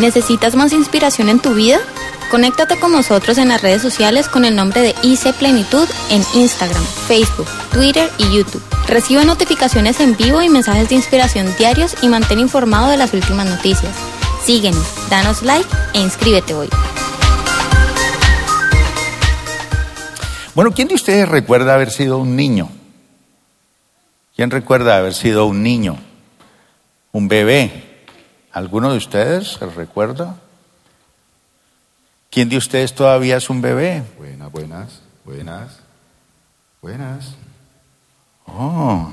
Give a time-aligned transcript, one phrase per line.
[0.00, 1.78] ¿Necesitas más inspiración en tu vida?
[2.30, 6.82] Conéctate con nosotros en las redes sociales con el nombre de IC Plenitud en Instagram,
[7.06, 8.62] Facebook, Twitter y YouTube.
[8.88, 13.46] Recibe notificaciones en vivo y mensajes de inspiración diarios y mantén informado de las últimas
[13.46, 13.94] noticias.
[14.42, 16.70] Síguenos, danos like e inscríbete hoy.
[20.54, 22.70] Bueno, ¿quién de ustedes recuerda haber sido un niño?
[24.34, 25.98] ¿Quién recuerda haber sido un niño?
[27.12, 27.89] Un bebé.
[28.60, 30.36] ¿Alguno de ustedes se recuerda?
[32.28, 34.02] ¿Quién de ustedes todavía es un bebé?
[34.18, 35.80] Buenas, buenas, buenas,
[36.82, 37.34] buenas.
[38.44, 39.12] Oh.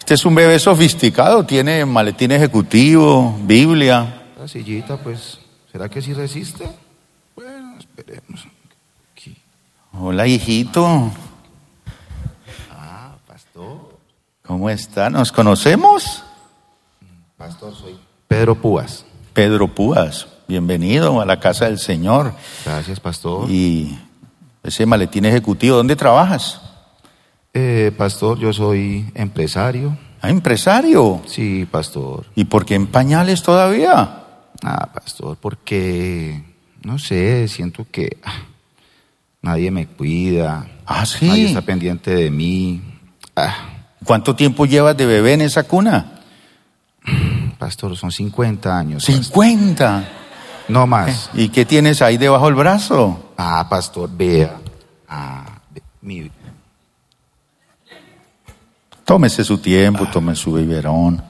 [0.00, 4.24] Este es un bebé sofisticado, tiene maletín ejecutivo, Biblia.
[4.36, 5.38] La sillita, pues,
[5.70, 6.68] ¿será que sí resiste?
[7.36, 8.48] Bueno, esperemos.
[9.12, 9.36] Aquí.
[9.92, 11.12] Hola, hijito.
[12.72, 13.96] Ah, pastor.
[14.42, 15.08] ¿Cómo está?
[15.08, 16.23] ¿Nos conocemos?
[17.36, 17.96] Pastor, soy
[18.28, 19.04] Pedro Púas.
[19.32, 22.32] Pedro Púas, bienvenido a la casa del Señor.
[22.64, 23.50] Gracias, pastor.
[23.50, 23.98] Y
[24.62, 26.60] ese maletín ejecutivo, ¿dónde trabajas?
[27.52, 29.98] Eh, pastor, yo soy empresario.
[30.22, 31.22] Ah, empresario.
[31.26, 32.26] Sí, pastor.
[32.36, 34.22] ¿Y por qué en pañales todavía?
[34.62, 36.40] Ah, pastor, porque,
[36.84, 38.44] no sé, siento que ah,
[39.42, 40.68] nadie me cuida.
[40.86, 41.26] Ah, sí.
[41.26, 42.80] Nadie está pendiente de mí.
[43.34, 46.13] Ah, ¿Cuánto tiempo llevas de bebé en esa cuna?
[47.58, 49.04] Pastor, son 50 años.
[49.04, 49.24] pastor.
[49.24, 50.08] 50.
[50.68, 51.30] No más.
[51.34, 53.32] ¿Y qué tienes ahí debajo del brazo?
[53.36, 54.56] Ah, pastor, vea.
[55.08, 55.44] Ah,
[56.00, 56.30] mi,
[59.04, 61.22] Tómese su tiempo, tome su biberón,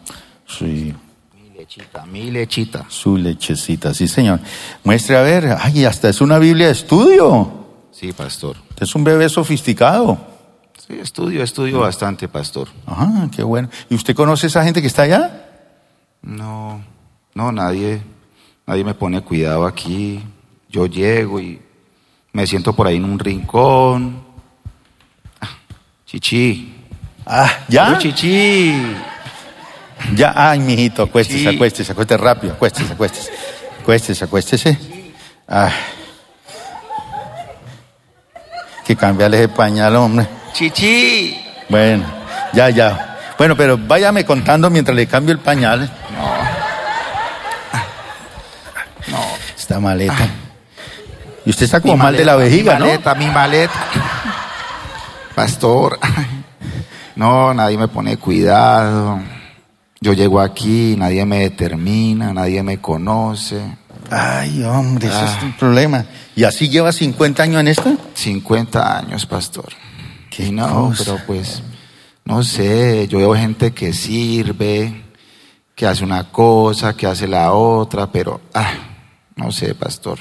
[0.46, 0.94] sí,
[1.34, 2.84] mi lechita, mi lechita.
[2.88, 4.38] su lechecita, sí señor.
[4.84, 7.64] Muestre a ver, ay, hasta es una Biblia de estudio.
[7.90, 8.56] Sí, pastor.
[8.78, 10.18] Es un bebé sofisticado.
[10.86, 12.68] Sí, estudio, estudio bastante, pastor.
[12.86, 13.68] Ah, qué bueno.
[13.90, 15.43] ¿Y usted conoce a esa gente que está allá?
[16.24, 16.82] No,
[17.34, 18.00] no, nadie,
[18.66, 20.22] nadie me pone cuidado aquí.
[20.70, 21.60] Yo llego y
[22.32, 24.24] me siento por ahí en un rincón.
[25.40, 25.48] Ah,
[26.06, 26.74] chichi.
[27.26, 27.86] Ah, ¿ya?
[27.88, 28.74] Pero chichi.
[30.16, 31.46] Ya, ay, mijito, acuéstese, Sí.
[31.54, 33.32] acuéstese, acuéstese rápido, acuéstese, acuéstese.
[33.82, 34.78] Acuéstese, acuéstese.
[35.46, 35.72] Ay.
[38.86, 40.26] Que cambiarle ese pañal, hombre.
[40.52, 41.36] Chichi.
[41.68, 42.04] Bueno,
[42.54, 43.13] ya, ya.
[43.38, 45.90] Bueno, pero váyame contando mientras le cambio el pañal.
[49.10, 49.20] No.
[49.56, 50.28] Esta maleta.
[51.46, 52.86] Y usted está como Mi mal de la vejiga, mi ¿no?
[52.86, 53.74] maleta, mi maleta.
[55.34, 55.98] Pastor.
[57.16, 59.20] No, nadie me pone cuidado.
[60.00, 63.62] Yo llego aquí, nadie me determina, nadie me conoce.
[64.10, 65.36] Ay, hombre, ese Ah.
[65.38, 66.04] es el problema.
[66.34, 67.96] ¿Y así lleva 50 años en esto?
[68.14, 69.66] 50 años, pastor.
[70.28, 71.04] Qué Y no, cosa.
[71.04, 71.62] pero pues,
[72.24, 75.04] no sé, yo veo gente que sirve,
[75.74, 78.72] que hace una cosa, que hace la otra, pero, ah,
[79.36, 80.18] no sé, pastor.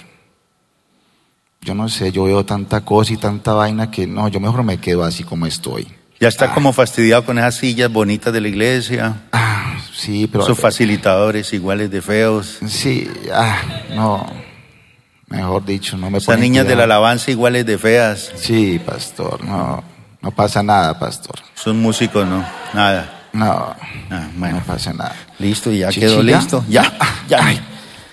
[1.62, 4.80] Yo no sé, yo veo tanta cosa y tanta vaina que no, yo mejor me
[4.80, 5.88] quedo así como estoy.
[6.20, 9.24] Ya está como fastidiado con esas sillas bonitas de la iglesia.
[9.32, 10.46] Ah, sí, pero...
[10.46, 12.60] Sus facilitadores iguales de feos.
[12.68, 13.62] Sí, ah,
[13.96, 14.26] no,
[15.28, 18.32] mejor dicho, no me Esas niñas de la alabanza iguales de feas.
[18.36, 19.84] Sí, pastor, no,
[20.24, 21.36] no pasa nada, pastor.
[21.54, 22.44] Son músicos, ¿no?
[22.74, 23.20] Nada.
[23.34, 23.76] No,
[24.10, 24.58] Ah, bueno.
[24.60, 25.16] no pasa nada.
[25.40, 26.38] Listo, ya quedó ¿ya?
[26.38, 26.64] listo.
[26.70, 26.92] Ya,
[27.28, 27.46] ya.
[27.46, 27.60] Ay,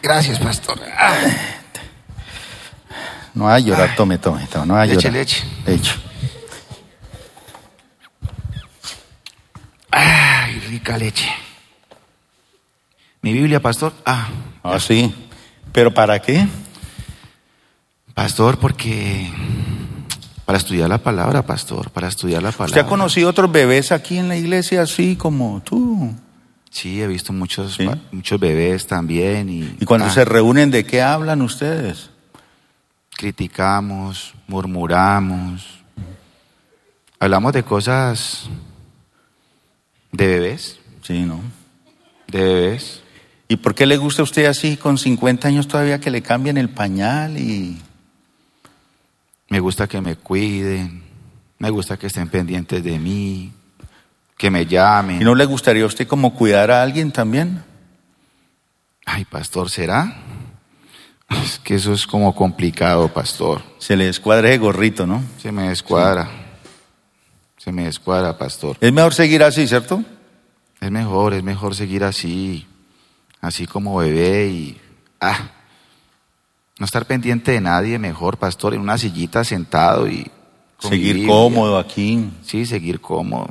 [0.03, 0.79] gracias, pastor.
[0.99, 1.15] Ah,
[3.35, 4.67] No a llorar, tome, tome, tome.
[4.67, 5.13] No a Leche, llorar.
[5.13, 5.45] leche.
[5.67, 5.93] Leche.
[9.91, 11.29] Ay, rica leche.
[13.23, 13.93] Mi Biblia, pastor.
[14.05, 14.29] Ah,
[14.63, 15.15] Ah, sí.
[15.73, 16.47] ¿Pero para qué?
[18.15, 19.31] pastor, porque
[20.51, 22.67] para estudiar la palabra, pastor, para estudiar la palabra.
[22.67, 26.13] ¿Usted ha conocido otros bebés aquí en la iglesia así como tú?
[26.71, 27.89] Sí, he visto muchos, Sí.
[28.11, 32.11] muchos bebés también y, Y cuando ah, se reúnen, ¿de qué hablan ustedes?
[33.17, 35.69] criticamos, murmuramos,
[37.21, 38.49] hablamos de cosas
[40.11, 41.41] de bebés, Sí, ¿no?
[42.27, 43.03] de bebés.
[43.47, 46.59] ¿Y por qué le gusta a usted así con 50 años todavía que le cambien
[46.59, 47.81] el pañal y...
[49.51, 51.03] Me gusta que me cuiden,
[51.59, 53.53] me gusta que estén pendientes de mí,
[54.39, 55.21] que me llamen.
[55.21, 57.65] ¿Y no le gustaría a usted como cuidar a alguien también?
[59.05, 60.17] Ay, pastor, ¿será?
[61.29, 63.61] Es que eso es como complicado, pastor.
[63.79, 65.23] Se le descuadre ese gorrito, ¿no?
[65.43, 66.31] Se me descuadra.
[67.57, 68.77] Se me descuadra, pastor.
[68.81, 70.05] Es mejor seguir así, ¿cierto?
[70.81, 72.69] Es mejor, es mejor seguir así,
[73.41, 74.81] así como bebé y...
[75.21, 75.51] Ah,
[76.81, 80.31] no estar pendiente de nadie, mejor, pastor, en una sillita sentado y...
[80.79, 82.31] Seguir cómodo aquí.
[82.43, 83.51] Sí, seguir cómodo.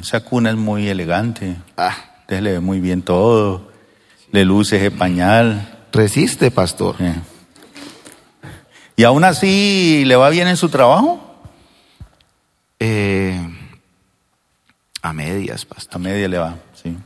[0.00, 1.54] Esa cuna es muy elegante.
[1.76, 3.70] Ah, Usted le ve muy bien todo.
[4.32, 5.86] le luce ese pañal.
[5.92, 6.96] Resiste, pastor.
[8.96, 11.20] ¿Y aún así le va bien en su trabajo?
[12.80, 13.38] Eh,
[15.02, 15.96] a medias, pastor.
[15.96, 16.96] A media le va, sí.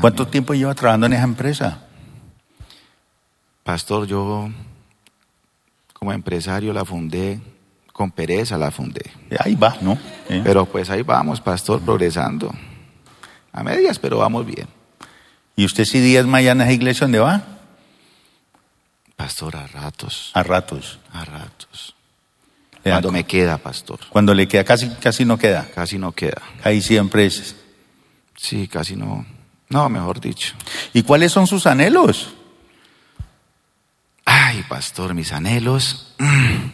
[0.00, 1.82] ¿Cuánto tiempo lleva trabajando en esa empresa?
[3.64, 4.50] Pastor, yo
[6.04, 7.40] como empresario la fundé,
[7.90, 9.10] con pereza la fundé.
[9.38, 9.98] Ahí va, ¿no?
[10.28, 10.42] Eh.
[10.44, 12.54] Pero pues ahí vamos, pastor, progresando.
[13.50, 14.68] A medias, pero vamos bien.
[15.56, 17.42] ¿Y usted si días mañana a esa iglesia dónde va?
[19.16, 20.98] Pastor, a ratos, A ratos.
[21.10, 21.94] a ratos.
[22.82, 24.00] Cuando me queda, pastor.
[24.10, 25.66] Cuando le queda, casi, casi no queda.
[25.74, 26.42] Casi no queda.
[26.62, 27.56] Ahí siempre es.
[28.36, 29.24] Sí, casi no.
[29.70, 30.52] No, mejor dicho.
[30.92, 32.34] ¿Y cuáles son sus anhelos?
[34.46, 36.14] Ay, pastor, mis anhelos.
[36.18, 36.70] mm,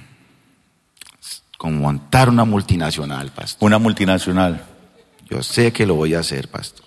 [1.56, 3.66] Como montar una multinacional, pastor.
[3.66, 4.64] Una multinacional.
[5.28, 6.86] Yo sé que lo voy a hacer, pastor.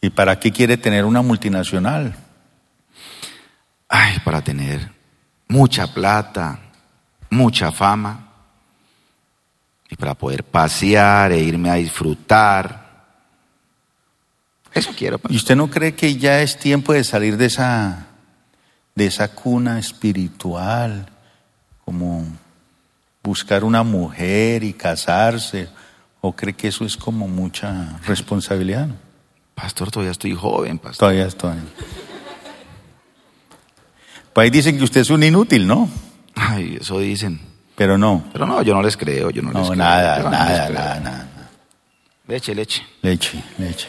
[0.00, 2.14] ¿Y para qué quiere tener una multinacional?
[3.88, 4.92] Ay, para tener
[5.48, 6.60] mucha plata,
[7.30, 8.28] mucha fama.
[9.90, 12.86] Y para poder pasear e irme a disfrutar.
[14.74, 15.36] Eso quiero, ¿Y pastor.
[15.36, 18.07] usted no cree que ya es tiempo de salir de esa,
[18.98, 21.08] de esa cuna espiritual?
[21.84, 22.26] Como
[23.22, 25.68] buscar una mujer y casarse.
[26.20, 28.88] ¿O cree que eso es como mucha responsabilidad?
[29.54, 30.98] Pastor, todavía estoy joven, pastor.
[30.98, 31.56] Todavía estoy.
[34.32, 35.88] Pues ahí dicen que usted es un inútil, ¿no?
[36.34, 37.40] Ay, eso dicen.
[37.76, 38.24] Pero no.
[38.32, 39.76] Pero no, yo no les creo, yo no, les creo.
[39.76, 40.78] nada, no nada, creo.
[40.78, 41.28] nada, nada.
[42.26, 42.84] Leche, leche.
[43.02, 43.88] Leche, leche.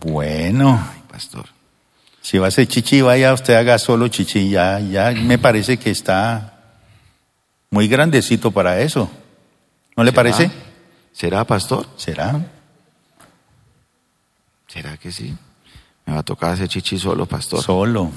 [0.00, 1.46] Bueno, Ay, pastor.
[2.22, 4.48] Si va a hacer chichi, vaya usted haga solo chichi.
[4.48, 6.54] Ya, ya me parece que está
[7.70, 9.10] muy grandecito para eso.
[9.96, 10.16] ¿No le ¿Será?
[10.22, 10.50] parece?
[11.12, 11.86] ¿Será, pastor?
[11.96, 12.40] ¿Será?
[14.68, 15.34] ¿Será que sí?
[16.06, 17.62] Me va a tocar hacer chichi solo, pastor.
[17.62, 18.10] Solo.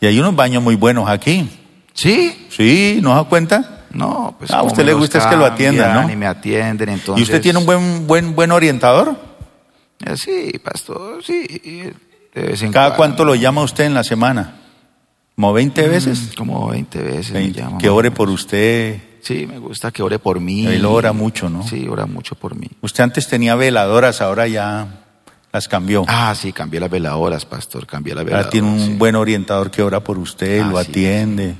[0.00, 1.48] Y hay unos baños muy buenos aquí.
[1.94, 2.46] ¿Sí?
[2.50, 2.98] ¿Sí?
[3.02, 3.84] ¿No se da cuenta?
[3.90, 4.50] No, pues.
[4.50, 6.12] Ah, a usted le gusta es que lo atiendan, ¿no?
[6.12, 7.20] Y me atienden, entonces.
[7.20, 9.16] ¿Y usted tiene un buen, buen, buen orientador?
[10.04, 11.92] Eh, Sí, pastor, sí.
[12.72, 14.56] ¿Cada cuánto lo llama usted en la semana?
[15.34, 16.30] ¿Como 20 veces?
[16.32, 17.32] Mm, Como 20 veces.
[17.32, 17.60] me 20.
[17.60, 19.00] llama, Que ore por usted.
[19.22, 20.66] Sí, me gusta que ore por mí.
[20.66, 21.62] Él ora mucho, ¿no?
[21.66, 22.68] Sí, ora mucho por mí.
[22.80, 24.86] Usted antes tenía veladoras, ahora ya
[25.52, 26.04] las cambió.
[26.08, 28.50] Ah, sí, cambié las veladoras, pastor, cambié las ahora veladoras.
[28.52, 28.94] tiene un sí.
[28.94, 31.56] buen orientador que ora por usted, Ah, lo sí, atiende.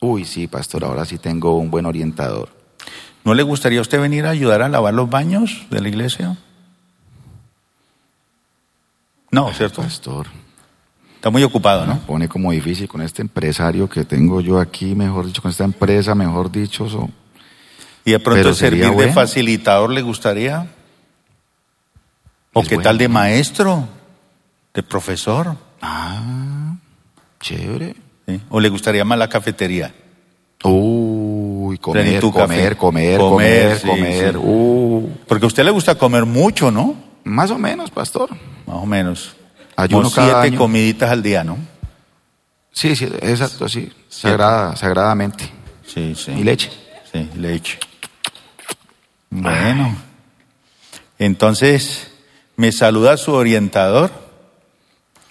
[0.00, 2.48] Uy, sí, pastor, ahora sí tengo un buen orientador.
[3.24, 6.36] ¿No le gustaría a usted venir a ayudar a lavar los baños de la iglesia?
[9.34, 9.82] No, ¿cierto?
[9.82, 10.26] Pastor,
[11.16, 11.98] Está muy ocupado, ¿no?
[12.00, 16.14] pone como difícil con este empresario que tengo yo aquí, mejor dicho, con esta empresa,
[16.14, 16.88] mejor dicho.
[16.88, 17.08] so-
[18.04, 20.66] Y de pronto Pero servir de facilitador le gustaría.
[22.52, 22.88] ¿O Es qué bueno.
[22.90, 23.88] tal de maestro?
[24.74, 25.56] ¿De profesor?
[25.80, 26.76] Ah,
[27.40, 27.96] chévere.
[28.28, 28.40] ¿sí?
[28.50, 29.94] ¿O le gustaría más la cafetería?
[30.62, 34.32] Uy, comer, comer, comer, Comer, comer, sí, comer.
[34.34, 34.38] sí.
[34.42, 36.94] Uh, Porque a usted le gusta comer mucho, ¿no?
[37.24, 38.30] Más o menos, pastor.
[38.66, 39.34] Más o menos.
[39.76, 40.58] Ayuno Como cada siete año.
[40.58, 41.58] comiditas al día, ¿no?
[42.72, 43.90] Sí, sí, exacto, sí.
[44.08, 45.50] Sagrada, sagradamente.
[45.86, 46.32] Sí, sí.
[46.32, 46.70] Y leche.
[47.12, 47.78] Sí, leche.
[49.30, 49.96] Bueno.
[51.18, 52.10] Entonces,
[52.56, 54.10] me saluda su orientador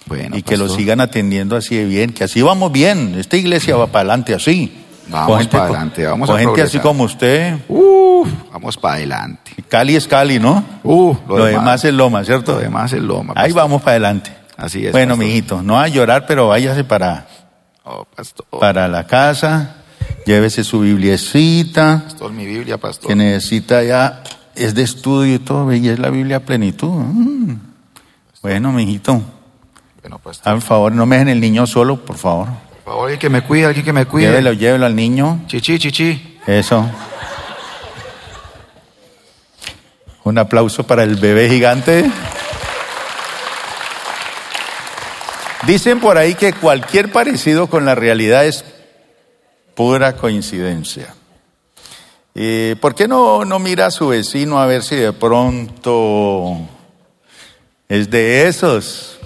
[0.05, 3.15] Bueno, y que lo sigan atendiendo así de bien, que así vamos bien.
[3.17, 4.73] Esta iglesia va para adelante así.
[5.07, 7.57] Vamos para adelante, vamos con a gente así como usted.
[8.23, 9.51] Uf, vamos para adelante.
[9.69, 10.63] Cali es Cali, ¿no?
[10.83, 12.53] Uh, Lo, demás, es Loma, ¿cierto?
[12.53, 13.33] Lo demás es loma.
[13.35, 14.31] Ahí vamos para adelante.
[14.57, 14.91] Así es.
[14.91, 15.25] bueno, pastor.
[15.25, 17.25] mijito, no a llorar, pero váyase para,
[17.85, 18.07] Oh,
[18.59, 19.75] para la casa,
[20.25, 23.09] llévese su bibliecita, Pastor, mi Biblia, pastor.
[23.09, 24.23] que necesita ya,
[24.55, 26.87] es de estudio y todo, y es la Biblia a plenitud.
[26.89, 27.55] Mm.
[28.41, 29.21] Bueno, mijito,
[30.01, 30.53] Bueno, pastor.
[30.53, 32.47] por favor, no me dejen el niño solo, por favor.
[32.85, 34.27] Por favor, alguien que me cuide, alguien que me cuide.
[34.27, 35.41] Llévelo, llévelo al niño.
[35.47, 36.39] Chichi, chichi.
[36.47, 36.85] Eso.
[40.23, 42.09] Un aplauso para el bebé gigante.
[45.67, 48.65] Dicen por ahí que cualquier parecido con la realidad es
[49.75, 51.15] pura coincidencia.
[52.35, 56.57] Eh, ¿Por qué no, no mira a su vecino a ver si de pronto
[57.87, 59.19] es de esos?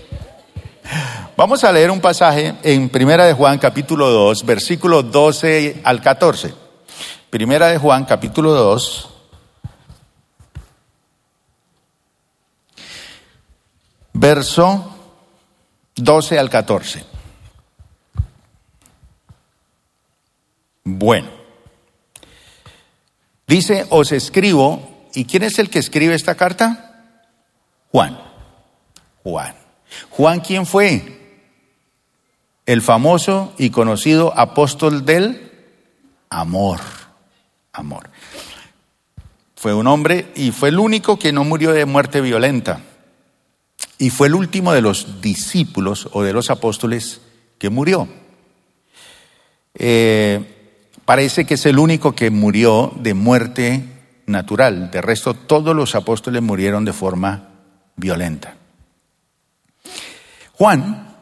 [1.36, 6.54] Vamos a leer un pasaje en Primera de Juan capítulo 2, versículo 12 al 14.
[7.30, 9.10] Primera de Juan capítulo 2.
[14.20, 14.96] Verso
[15.96, 17.06] 12 al 14.
[20.84, 21.30] Bueno.
[23.46, 27.14] Dice, os escribo, ¿y quién es el que escribe esta carta?
[27.92, 28.20] Juan.
[29.22, 29.56] Juan.
[30.10, 31.44] Juan, ¿quién fue?
[32.66, 35.52] El famoso y conocido apóstol del
[36.32, 36.80] amor.
[37.72, 38.10] Amor.
[39.56, 42.82] Fue un hombre y fue el único que no murió de muerte violenta.
[43.98, 47.22] Y fue el último de los discípulos o de los apóstoles
[47.58, 48.08] que murió.
[49.74, 50.76] Eh,
[51.06, 53.84] parece que es el único que murió de muerte
[54.28, 54.92] natural.
[54.92, 57.50] De resto, todos los apóstoles murieron de forma
[57.96, 58.56] violenta.
[60.54, 61.16] Juan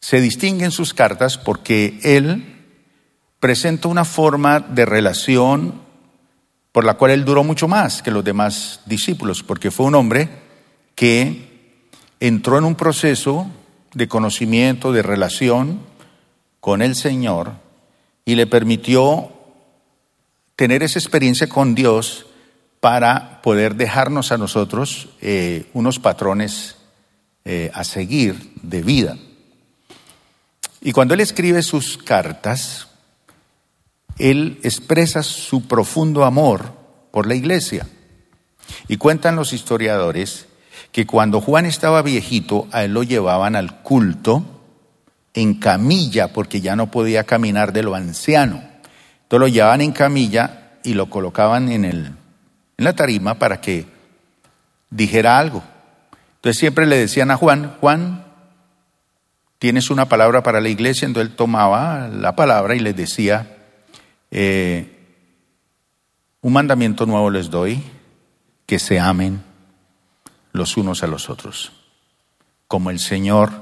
[0.00, 2.52] se distingue en sus cartas porque él
[3.38, 5.82] presenta una forma de relación
[6.72, 10.28] por la cual él duró mucho más que los demás discípulos, porque fue un hombre
[10.94, 11.51] que
[12.22, 13.50] entró en un proceso
[13.94, 15.80] de conocimiento, de relación
[16.60, 17.54] con el Señor
[18.24, 19.32] y le permitió
[20.54, 22.26] tener esa experiencia con Dios
[22.78, 26.76] para poder dejarnos a nosotros eh, unos patrones
[27.44, 29.16] eh, a seguir de vida.
[30.80, 32.86] Y cuando él escribe sus cartas,
[34.18, 36.72] él expresa su profundo amor
[37.10, 37.88] por la iglesia.
[38.86, 40.46] Y cuentan los historiadores
[40.90, 44.44] que cuando Juan estaba viejito, a él lo llevaban al culto
[45.34, 48.62] en camilla, porque ya no podía caminar de lo anciano.
[49.22, 52.06] Entonces lo llevaban en camilla y lo colocaban en, el,
[52.76, 53.86] en la tarima para que
[54.90, 55.62] dijera algo.
[56.36, 58.24] Entonces siempre le decían a Juan, Juan,
[59.58, 63.56] tienes una palabra para la iglesia, entonces él tomaba la palabra y les decía,
[64.30, 64.98] eh,
[66.42, 67.82] un mandamiento nuevo les doy,
[68.66, 69.51] que se amen
[70.52, 71.72] los unos a los otros,
[72.68, 73.52] como el Señor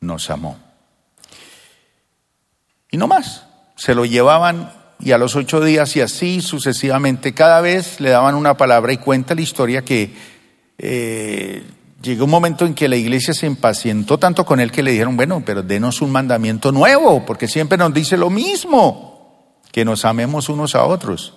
[0.00, 0.58] nos amó.
[2.90, 7.60] Y no más, se lo llevaban y a los ocho días y así sucesivamente, cada
[7.60, 10.14] vez le daban una palabra y cuenta la historia que
[10.78, 11.62] eh,
[12.02, 15.16] llegó un momento en que la iglesia se impacientó tanto con él que le dijeron,
[15.16, 20.48] bueno, pero denos un mandamiento nuevo, porque siempre nos dice lo mismo que nos amemos
[20.48, 21.34] unos a otros.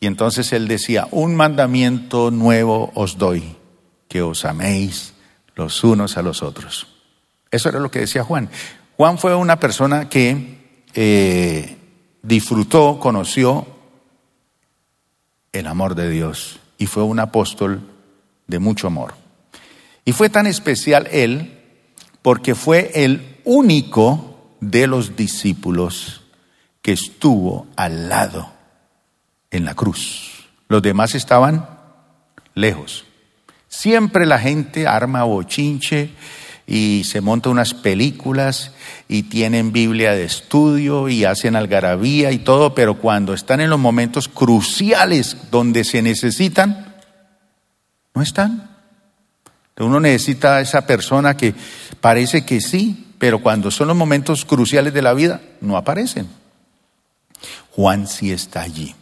[0.00, 3.56] Y entonces él decía, un mandamiento nuevo os doy,
[4.14, 5.12] que os améis
[5.56, 6.86] los unos a los otros.
[7.50, 8.48] Eso era lo que decía Juan.
[8.96, 11.76] Juan fue una persona que eh,
[12.22, 13.66] disfrutó, conoció
[15.50, 17.80] el amor de Dios y fue un apóstol
[18.46, 19.14] de mucho amor.
[20.04, 21.60] Y fue tan especial él
[22.22, 26.22] porque fue el único de los discípulos
[26.82, 28.48] que estuvo al lado
[29.50, 30.46] en la cruz.
[30.68, 31.68] Los demás estaban
[32.54, 33.06] lejos.
[33.76, 36.10] Siempre la gente arma bochinche
[36.64, 38.72] y se monta unas películas
[39.08, 43.78] y tienen Biblia de estudio y hacen algarabía y todo, pero cuando están en los
[43.78, 46.94] momentos cruciales donde se necesitan,
[48.14, 48.70] no están.
[49.76, 51.52] Uno necesita a esa persona que
[52.00, 56.28] parece que sí, pero cuando son los momentos cruciales de la vida, no aparecen.
[57.72, 58.94] Juan sí está allí.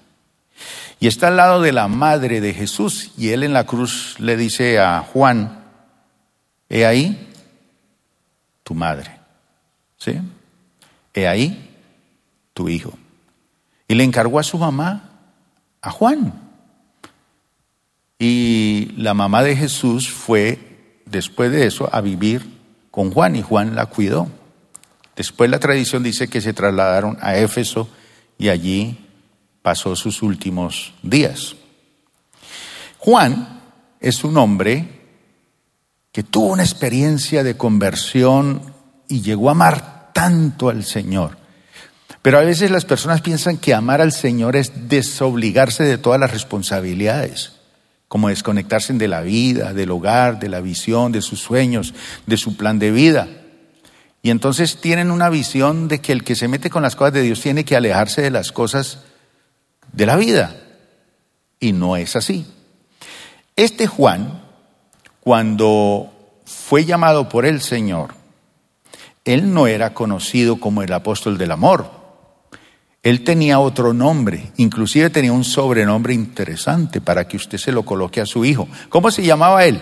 [1.01, 4.37] Y está al lado de la madre de Jesús y él en la cruz le
[4.37, 5.65] dice a Juan,
[6.69, 7.29] he ahí
[8.63, 9.19] tu madre,
[9.99, 10.21] ¿sí?
[11.13, 11.77] He ahí
[12.55, 12.93] tu hijo.
[13.89, 15.11] Y le encargó a su mamá,
[15.81, 16.33] a Juan.
[18.19, 23.75] Y la mamá de Jesús fue, después de eso, a vivir con Juan y Juan
[23.75, 24.29] la cuidó.
[25.17, 27.89] Después la tradición dice que se trasladaron a Éfeso
[28.39, 28.99] y allí
[29.63, 31.55] pasó sus últimos días.
[32.99, 33.61] Juan
[34.01, 35.01] es un hombre
[36.13, 38.75] que tuvo una experiencia de conversión
[39.09, 41.39] y llegó a amar tanto al Señor.
[42.21, 46.31] Pero a veces las personas piensan que amar al Señor es desobligarse de todas las
[46.31, 47.55] responsabilidades,
[48.07, 51.95] como desconectarse de la vida, del hogar, de la visión, de sus sueños,
[52.27, 53.29] de su plan de vida.
[54.23, 57.23] Y entonces tienen una visión de que el que se mete con las cosas de
[57.23, 59.01] Dios tiene que alejarse de las cosas
[59.93, 60.57] de la vida.
[61.61, 62.47] Y no es así.
[63.55, 64.43] Este Juan,
[65.21, 66.13] cuando
[66.45, 68.15] fue llamado por el Señor,
[69.25, 72.03] él no era conocido como el apóstol del amor.
[73.03, 78.21] Él tenía otro nombre, inclusive tenía un sobrenombre interesante para que usted se lo coloque
[78.21, 78.69] a su hijo.
[78.89, 79.81] ¿Cómo se llamaba él?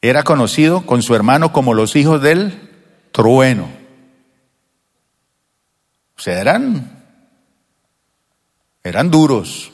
[0.00, 2.70] Era conocido con su hermano como los hijos del
[3.10, 3.68] trueno.
[6.16, 6.40] O sea,
[8.84, 9.72] eran duros,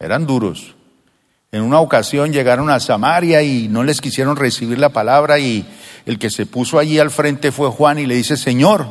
[0.00, 0.74] eran duros.
[1.52, 5.66] En una ocasión llegaron a Samaria y no les quisieron recibir la palabra y
[6.04, 8.86] el que se puso allí al frente fue Juan y le dice, Señor,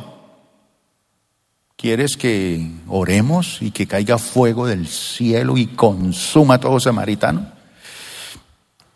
[1.76, 7.58] ¿quieres que oremos y que caiga fuego del cielo y consuma a todo samaritano?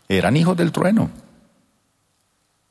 [0.09, 1.09] eran hijos del trueno.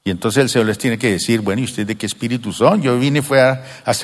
[0.05, 2.83] Y entonces el Señor les tiene que decir, bueno, ¿y ustedes de qué espíritu son?
[2.83, 3.95] Yo vine fue a, a,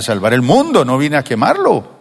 [0.00, 1.99] salvar el mundo, no vine a quemarlo.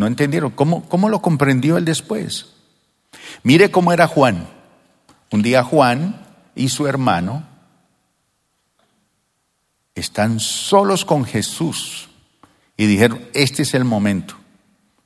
[0.00, 0.52] No entendieron.
[0.52, 2.46] ¿Cómo, ¿Cómo lo comprendió él después?
[3.42, 4.48] Mire cómo era Juan.
[5.30, 7.46] Un día Juan y su hermano
[9.94, 12.08] están solos con Jesús
[12.78, 14.36] y dijeron, este es el momento.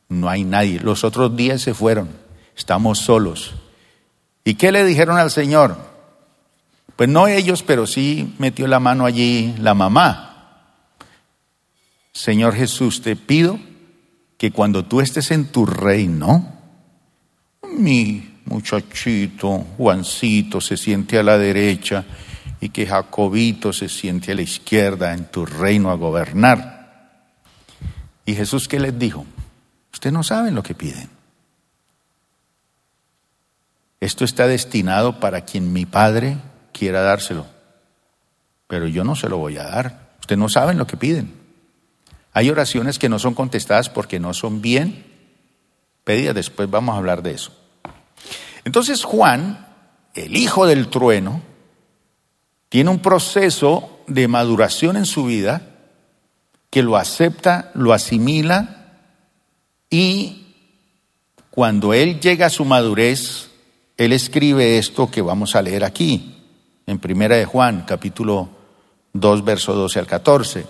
[0.09, 0.79] No hay nadie.
[0.79, 2.11] Los otros días se fueron.
[2.57, 3.57] Estamos solos.
[4.45, 5.77] ¿Y qué le dijeron al Señor?
[6.95, 10.71] Pues no ellos, pero sí metió la mano allí la mamá.
[12.13, 13.59] Señor Jesús, te pido
[14.45, 16.47] que cuando tú estés en tu reino,
[17.79, 22.05] mi muchachito Juancito se siente a la derecha
[22.61, 27.31] y que Jacobito se siente a la izquierda en tu reino a gobernar.
[28.27, 29.25] ¿Y Jesús qué les dijo?
[29.91, 31.09] Ustedes no saben lo que piden.
[33.99, 36.37] Esto está destinado para quien mi Padre
[36.71, 37.47] quiera dárselo,
[38.67, 40.11] pero yo no se lo voy a dar.
[40.21, 41.44] Ustedes no saben lo que piden.
[42.35, 45.07] Hay oraciones que no son contestadas porque no son bien
[46.03, 46.35] pedidas.
[46.35, 47.53] Después vamos a hablar de eso.
[48.65, 49.67] Entonces Juan,
[50.15, 51.41] el hijo del trueno,
[52.69, 55.63] tiene un proceso de maduración en su vida
[56.71, 58.85] que lo acepta, lo asimila
[59.89, 60.45] y
[61.51, 63.51] cuando él llega a su madurez,
[63.97, 66.43] él escribe esto que vamos a leer aquí,
[66.85, 68.49] en Primera de Juan, capítulo
[69.13, 70.67] 2, verso 12 al 14.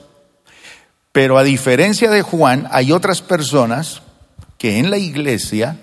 [1.15, 4.03] Pero a diferencia de Juan, hay otras personas
[4.59, 5.79] que en la iglesia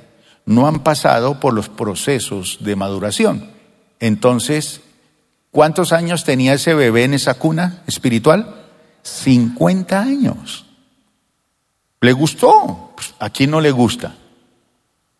[0.45, 3.49] no han pasado por los procesos de maduración.
[4.01, 4.81] Entonces,
[5.49, 8.67] ¿cuántos años tenía ese bebé en esa cuna espiritual?
[9.03, 10.65] 50 años.
[12.01, 12.91] ¿Le gustó?
[12.97, 14.17] Pues, ¿A quién no le gusta?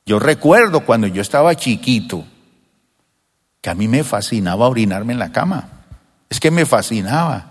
[0.05, 2.25] Yo recuerdo cuando yo estaba chiquito,
[3.61, 5.85] que a mí me fascinaba orinarme en la cama.
[6.29, 7.50] Es que me fascinaba.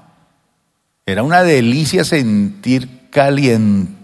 [1.11, 4.01] Era una delicia sentir calientico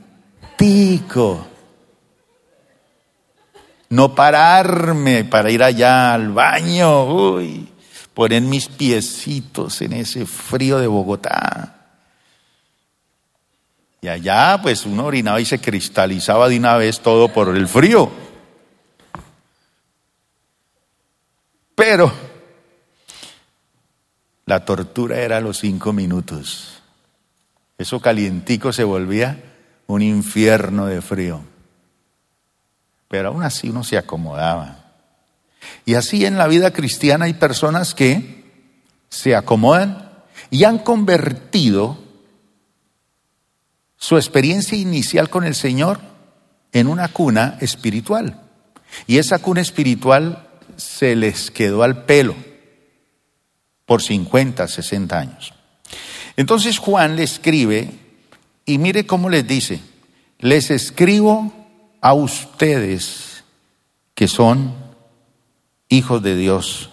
[3.89, 7.69] no pararme para ir allá al baño, uy,
[8.15, 11.73] poner mis piecitos en ese frío de Bogotá.
[14.01, 18.11] Y allá pues uno orinaba y se cristalizaba de una vez todo por el frío.
[21.75, 22.13] Pero
[24.47, 26.76] la tortura era a los cinco minutos.
[27.79, 29.43] Eso calientico se volvía
[29.87, 31.43] un infierno de frío
[33.09, 34.85] pero aún así uno se acomodaba.
[35.85, 38.45] Y así en la vida cristiana hay personas que
[39.09, 40.11] se acomodan
[40.51, 41.99] y han convertido
[43.97, 46.01] su experiencia inicial con el Señor
[46.73, 48.43] en una cuna espiritual.
[49.07, 52.37] Y esa cuna espiritual se les quedó al pelo
[53.87, 55.55] por 50, 60 años.
[56.37, 57.91] Entonces Juan le escribe
[58.65, 59.81] y mire cómo les dice,
[60.39, 61.53] les escribo
[62.01, 63.45] a ustedes
[64.15, 64.75] que son
[65.89, 66.91] hijos de Dios,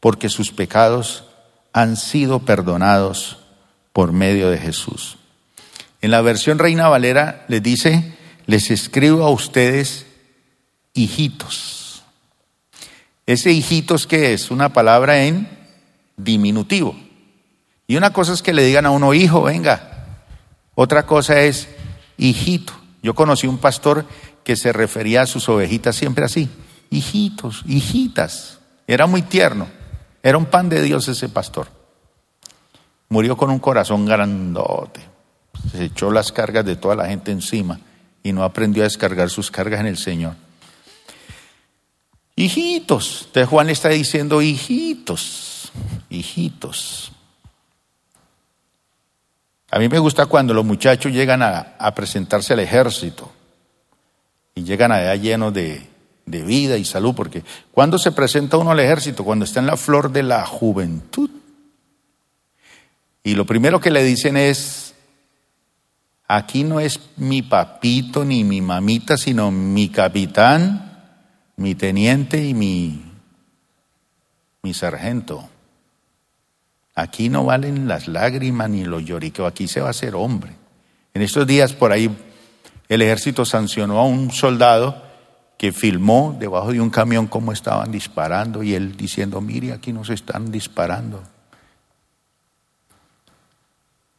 [0.00, 1.24] porque sus pecados
[1.72, 3.38] han sido perdonados
[3.92, 5.18] por medio de Jesús.
[6.00, 10.06] En la versión Reina Valera les dice, les escribo a ustedes
[10.94, 12.02] hijitos.
[13.26, 15.48] Ese hijitos que es una palabra en
[16.16, 17.05] diminutivo.
[17.86, 20.06] Y una cosa es que le digan a uno hijo, venga.
[20.74, 21.68] Otra cosa es
[22.18, 22.72] hijito.
[23.02, 24.04] Yo conocí un pastor
[24.42, 26.48] que se refería a sus ovejitas siempre así,
[26.90, 28.58] hijitos, hijitas.
[28.86, 29.66] Era muy tierno,
[30.22, 31.68] era un pan de Dios ese pastor.
[33.08, 35.00] Murió con un corazón grandote,
[35.72, 37.80] se echó las cargas de toda la gente encima
[38.22, 40.34] y no aprendió a descargar sus cargas en el Señor.
[42.34, 45.72] Hijitos, entonces Juan está diciendo hijitos,
[46.10, 47.12] hijitos.
[49.70, 53.32] A mí me gusta cuando los muchachos llegan a, presentarse al ejército
[54.54, 55.86] y llegan allá llenos de,
[56.24, 59.76] de vida y salud, porque cuando se presenta uno al ejército, cuando está en la
[59.76, 61.30] flor de la juventud,
[63.26, 64.94] y lo primero que le dicen es,
[66.28, 71.02] aquí no es mi papito ni mi mamita, sino mi capitán,
[71.56, 73.02] mi teniente y mi,
[74.62, 75.48] mi sargento.
[76.96, 80.50] Aquí no valen las lágrimas ni los lloriqueos, aquí se va a ser hombre.
[81.12, 82.10] En estos días por ahí
[82.88, 85.02] el ejército sancionó a un soldado
[85.58, 90.08] que filmó debajo de un camión cómo estaban disparando y él diciendo, mire, aquí nos
[90.08, 91.22] están disparando.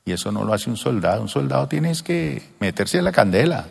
[0.06, 1.22] Y eso no lo hace un soldado.
[1.22, 3.68] Un soldado tienes que meterse en la candela.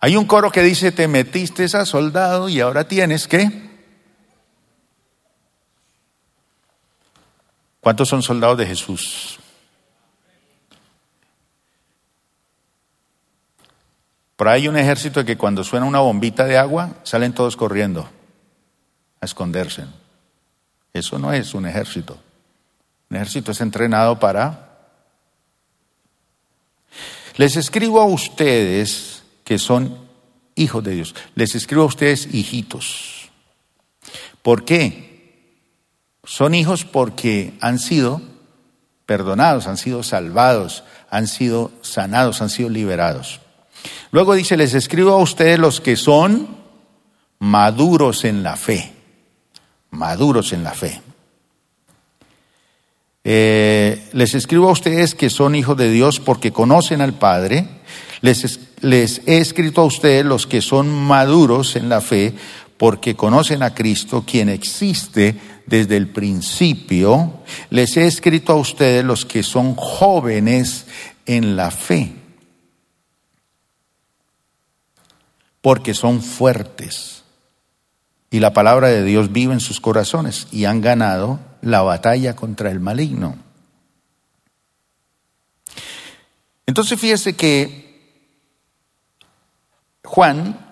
[0.00, 3.71] Hay un coro que dice, te metiste a soldado y ahora tienes que
[7.82, 9.40] ¿Cuántos son soldados de Jesús?
[14.36, 18.08] Por ahí hay un ejército que cuando suena una bombita de agua salen todos corriendo
[19.20, 19.84] a esconderse.
[20.92, 22.20] Eso no es un ejército.
[23.10, 24.68] Un ejército es entrenado para...
[27.36, 30.06] Les escribo a ustedes que son
[30.54, 31.16] hijos de Dios.
[31.34, 33.28] Les escribo a ustedes hijitos.
[34.40, 35.11] ¿Por qué?
[36.24, 38.22] Son hijos porque han sido
[39.06, 43.40] perdonados, han sido salvados, han sido sanados, han sido liberados.
[44.12, 46.56] Luego dice, les escribo a ustedes los que son
[47.40, 48.92] maduros en la fe,
[49.90, 51.02] maduros en la fe.
[53.24, 57.66] Eh, les escribo a ustedes que son hijos de Dios porque conocen al Padre.
[58.20, 62.34] Les, les he escrito a ustedes los que son maduros en la fe
[62.82, 65.36] porque conocen a Cristo, quien existe
[65.68, 67.44] desde el principio.
[67.70, 70.86] Les he escrito a ustedes los que son jóvenes
[71.24, 72.12] en la fe
[75.60, 77.22] porque son fuertes.
[78.32, 82.72] Y la palabra de Dios vive en sus corazones y han ganado la batalla contra
[82.72, 83.36] el maligno.
[86.66, 88.26] Entonces fíjese que
[90.02, 90.71] Juan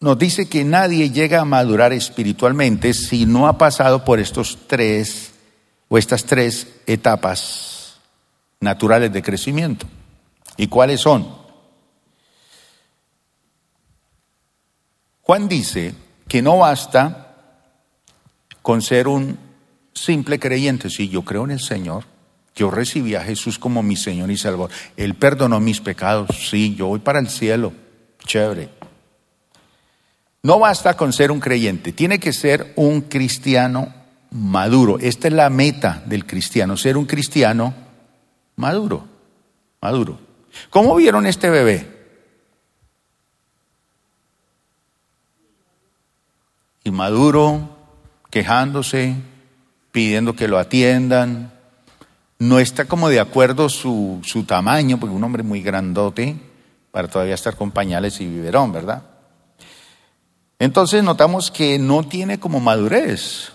[0.00, 5.32] nos dice que nadie llega a madurar espiritualmente si no ha pasado por estos tres
[5.88, 7.98] o estas tres etapas
[8.60, 9.86] naturales de crecimiento.
[10.56, 11.28] ¿Y cuáles son?
[15.20, 15.94] Juan dice
[16.26, 17.36] que no basta
[18.62, 19.38] con ser un
[19.92, 20.88] simple creyente.
[20.88, 22.04] Si yo creo en el Señor,
[22.56, 24.70] yo recibí a Jesús como mi Señor y Salvador.
[24.96, 26.48] Él perdonó mis pecados.
[26.48, 27.72] Sí, yo voy para el cielo.
[28.24, 28.79] Chévere.
[30.42, 33.92] No basta con ser un creyente, tiene que ser un cristiano
[34.30, 34.98] maduro.
[34.98, 37.74] Esta es la meta del cristiano, ser un cristiano
[38.56, 39.06] maduro,
[39.80, 40.18] maduro.
[40.70, 42.00] ¿Cómo vieron este bebé?
[46.84, 47.76] inmaduro,
[48.30, 49.14] quejándose,
[49.92, 51.52] pidiendo que lo atiendan.
[52.38, 56.36] No está como de acuerdo su, su tamaño, porque un hombre muy grandote
[56.90, 59.02] para todavía estar con pañales y biberón, ¿verdad?
[60.60, 63.52] Entonces notamos que no tiene como madurez.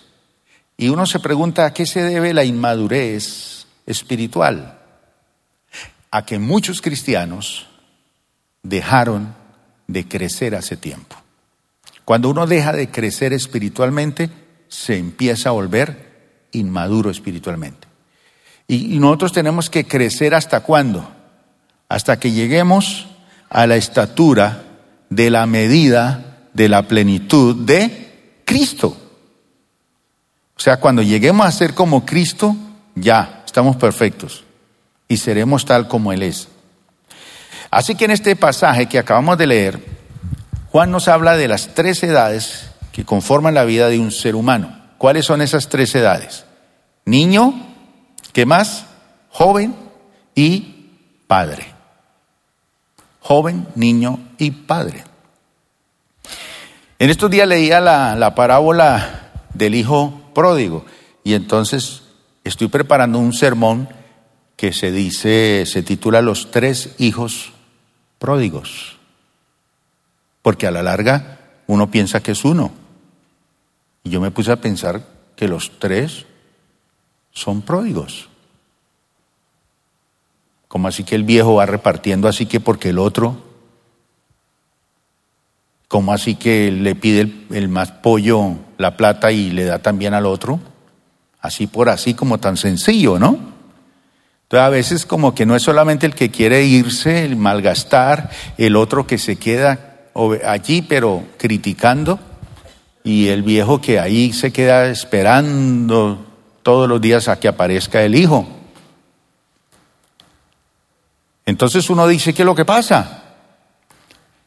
[0.76, 4.80] Y uno se pregunta a qué se debe la inmadurez espiritual.
[6.10, 7.68] A que muchos cristianos
[8.64, 9.34] dejaron
[9.86, 11.16] de crecer hace tiempo.
[12.04, 14.28] Cuando uno deja de crecer espiritualmente,
[14.66, 17.86] se empieza a volver inmaduro espiritualmente.
[18.66, 21.08] Y, nosotros tenemos que crecer hasta cuándo?
[21.88, 23.06] Hasta que lleguemos
[23.48, 24.64] a la estatura
[25.08, 28.96] de la medida de la plenitud de Cristo.
[30.56, 32.56] O sea, cuando lleguemos a ser como Cristo,
[32.94, 34.44] ya estamos perfectos
[35.06, 36.48] y seremos tal como Él es.
[37.70, 39.84] Así que en este pasaje que acabamos de leer,
[40.70, 44.80] Juan nos habla de las tres edades que conforman la vida de un ser humano.
[44.96, 46.46] ¿Cuáles son esas tres edades?
[47.04, 47.52] Niño,
[48.32, 48.86] ¿qué más?
[49.28, 49.76] Joven
[50.34, 50.88] y
[51.26, 51.66] padre.
[53.20, 55.04] Joven, niño y padre.
[56.98, 60.84] En estos días leía la, la parábola del hijo pródigo
[61.24, 62.02] y entonces
[62.44, 63.88] estoy preparando un sermón
[64.56, 67.52] que se dice, se titula Los tres hijos
[68.18, 68.96] pródigos
[70.46, 72.70] porque a la larga uno piensa que es uno.
[74.04, 75.02] Y yo me puse a pensar
[75.34, 76.24] que los tres
[77.32, 78.28] son pródigos.
[80.68, 83.42] Como así que el viejo va repartiendo así que porque el otro,
[85.88, 90.14] como así que le pide el, el, más pollo la plata y le da también
[90.14, 90.60] al otro,
[91.40, 93.56] así por así como tan sencillo, ¿no?
[94.42, 98.76] Entonces a veces como que no es solamente el que quiere irse, el malgastar, el
[98.76, 99.96] otro que se queda
[100.44, 102.18] allí, pero criticando,
[103.02, 106.24] y el viejo que ahí se queda esperando
[106.62, 108.46] todos los días a que aparezca el hijo.
[111.44, 113.25] Entonces uno dice, ¿qué es lo que pasa?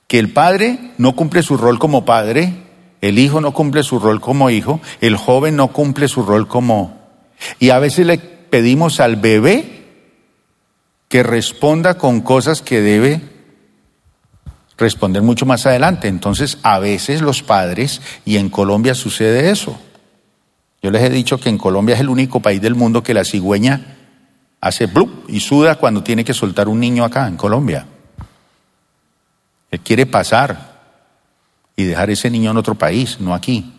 [0.10, 2.52] Que el padre no cumple su rol como padre,
[3.00, 7.00] el hijo no cumple su rol como hijo, el joven no cumple su rol como...
[7.60, 9.86] Y a veces le pedimos al bebé
[11.08, 13.22] que responda con cosas que debe
[14.78, 16.08] responder mucho más adelante.
[16.08, 19.80] Entonces, a veces los padres, y en Colombia sucede eso.
[20.82, 23.26] Yo les he dicho que en Colombia es el único país del mundo que la
[23.26, 23.98] cigüeña
[24.60, 27.86] hace blup y suda cuando tiene que soltar un niño acá, en Colombia.
[29.71, 30.79] Él quiere pasar
[31.75, 33.73] y dejar ese niño en otro país, no aquí.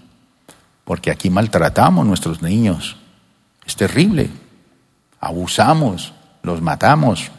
[0.85, 2.97] Porque aquí maltratamos a nuestros niños.
[3.67, 4.31] Es terrible.
[5.21, 7.31] abusamos, los matamos.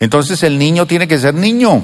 [0.00, 1.82] Entonces el niño tiene que ser niño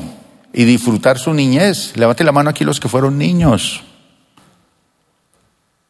[0.52, 1.96] y disfrutar su niñez.
[1.96, 3.82] Levante la mano aquí los que fueron niños.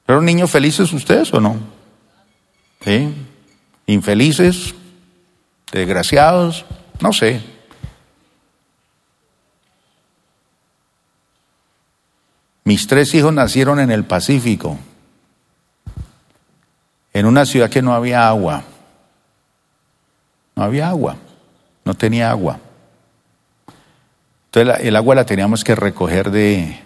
[0.04, 1.56] ¿Fueron niños felices ustedes o no?
[3.86, 4.74] ¿Infelices?
[5.72, 6.64] ¿Desgraciados?
[7.00, 7.40] No sé.
[12.66, 14.76] Mis tres hijos nacieron en el Pacífico,
[17.12, 18.64] en una ciudad que no había agua.
[20.56, 21.14] No había agua,
[21.84, 22.58] no tenía agua.
[24.46, 26.80] Entonces el agua la teníamos que recoger de,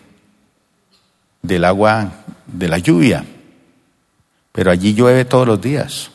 [1.40, 2.12] del agua
[2.46, 3.24] de la lluvia,
[4.52, 6.10] pero allí llueve todos los días.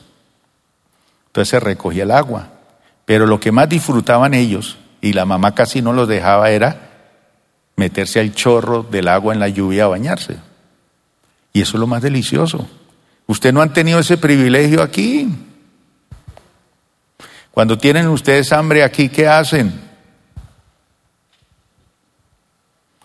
[1.26, 2.50] Entonces se recogía el agua.
[3.06, 6.95] Pero lo que más disfrutaban ellos, y la mamá casi no los dejaba, era
[7.76, 10.38] meterse al chorro del agua en la lluvia a bañarse.
[11.54, 12.68] Y eso es lo más delicioso.
[13.28, 15.28] Usted no han tenido ese privilegio aquí.
[17.52, 19.82] Cuando tienen ustedes hambre aquí, ¿qué hacen?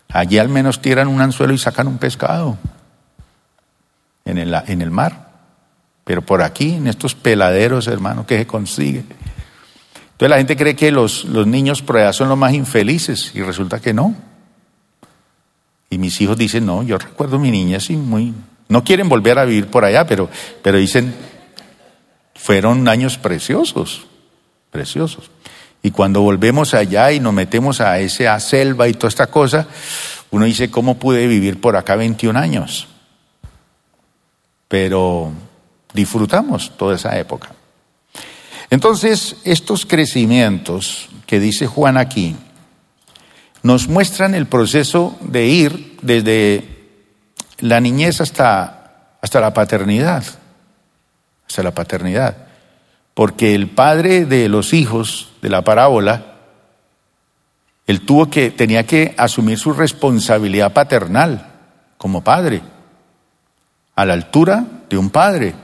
[0.09, 2.59] Allí al menos tiran un anzuelo y sacan un pescado
[4.24, 5.30] en el, en el mar.
[6.04, 9.04] Pero por aquí, en estos peladeros, hermano, ¿qué se consigue?
[10.20, 13.42] Entonces la gente cree que los, los niños por allá son los más infelices y
[13.42, 14.29] resulta que no.
[15.90, 18.33] Y mis hijos dicen, no, yo recuerdo mi niña así muy...
[18.68, 20.31] No quieren volver a vivir por allá, pero,
[20.62, 21.12] pero dicen,
[22.37, 24.07] fueron años preciosos,
[24.70, 25.33] preciosos.
[25.83, 29.66] Y cuando volvemos allá y nos metemos a esa selva y toda esta cosa,
[30.31, 32.87] uno dice, ¿cómo pude vivir por acá 21 años?
[34.68, 35.33] Pero
[35.92, 37.53] disfrutamos toda esa época.
[38.70, 42.37] Entonces, estos crecimientos que dice Juan aquí,
[43.62, 46.81] nos muestran el proceso de ir desde
[47.59, 50.25] la niñez hasta, hasta la paternidad,
[51.46, 52.37] hasta la paternidad.
[53.14, 56.37] Porque el padre de los hijos de la parábola,
[57.87, 61.46] él tuvo que, tenía que asumir su responsabilidad paternal
[61.99, 62.62] como padre,
[63.94, 65.55] a la altura de un padre.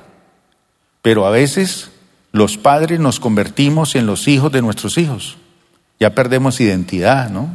[1.01, 1.91] Pero a veces
[2.33, 5.39] los padres nos convertimos en los hijos de nuestros hijos.
[5.99, 7.49] Ya perdemos identidad, ¿no?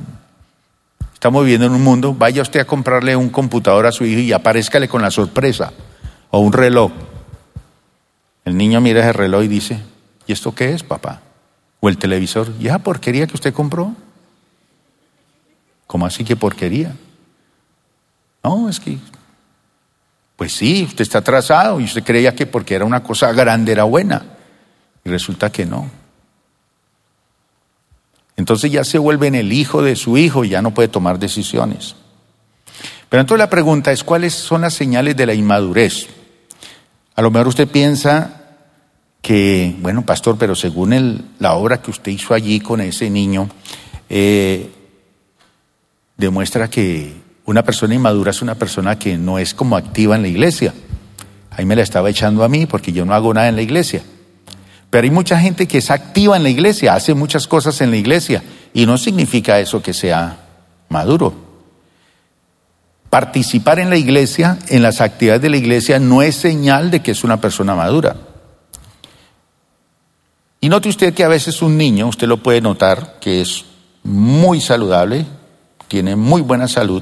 [1.22, 4.34] Estamos viviendo en un mundo, vaya usted a comprarle un computador a su hijo y
[4.34, 5.72] aparezcale con la sorpresa,
[6.32, 6.92] o un reloj.
[8.44, 9.80] El niño mira ese reloj y dice,
[10.26, 11.22] ¿y esto qué es, papá?
[11.80, 13.94] O el televisor, ¿y esa porquería que usted compró?
[15.86, 16.96] ¿Cómo así que porquería?
[18.44, 18.98] No, es que,
[20.36, 23.84] pues sí, usted está atrasado y usted creía que porque era una cosa grande era
[23.84, 24.24] buena.
[25.04, 25.88] Y resulta que no.
[28.38, 31.20] Entonces ya se vuelve en el hijo de su hijo y ya no puede tomar
[31.20, 31.96] decisiones.
[33.10, 36.08] Pero entonces la pregunta es, ¿cuáles son las señales de la inmadurez?
[37.16, 38.42] A lo mejor usted piensa
[39.22, 43.50] que, bueno, pastor, pero según la obra que usted hizo allí con ese niño,
[44.10, 44.72] eh,
[46.18, 47.14] demuestra que
[47.46, 50.74] una persona inmadura es una persona que no es como activa en la iglesia.
[51.52, 54.04] Ahí me la estaba echando a mí porque yo no hago nada en la iglesia.
[54.92, 57.98] Pero hay mucha gente que es activa en la iglesia, hace muchas cosas en la
[57.98, 60.38] iglesia y no significa eso que sea
[60.90, 61.34] maduro.
[63.10, 67.12] Participar en la iglesia, en las actividades de la iglesia, no es señal de que
[67.12, 68.18] es una persona madura.
[70.60, 73.64] Y note usted que a veces un niño, usted lo puede notar, que es
[74.04, 75.26] muy saludable,
[75.88, 77.02] tiene muy buena salud,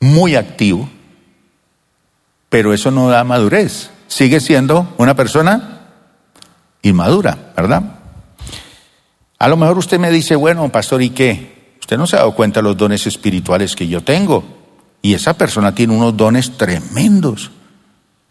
[0.00, 0.88] muy activo,
[2.48, 5.80] pero eso no da madurez sigue siendo una persona
[6.82, 7.82] inmadura, ¿verdad?
[9.38, 11.76] A lo mejor usted me dice, bueno, pastor, ¿y qué?
[11.80, 14.44] Usted no se ha dado cuenta de los dones espirituales que yo tengo.
[15.00, 17.50] Y esa persona tiene unos dones tremendos.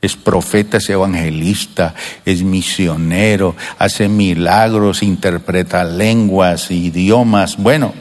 [0.02, 7.58] Es profeta, es evangelista, es misionero, hace milagros, interpreta lenguas, idiomas.
[7.58, 7.94] Bueno,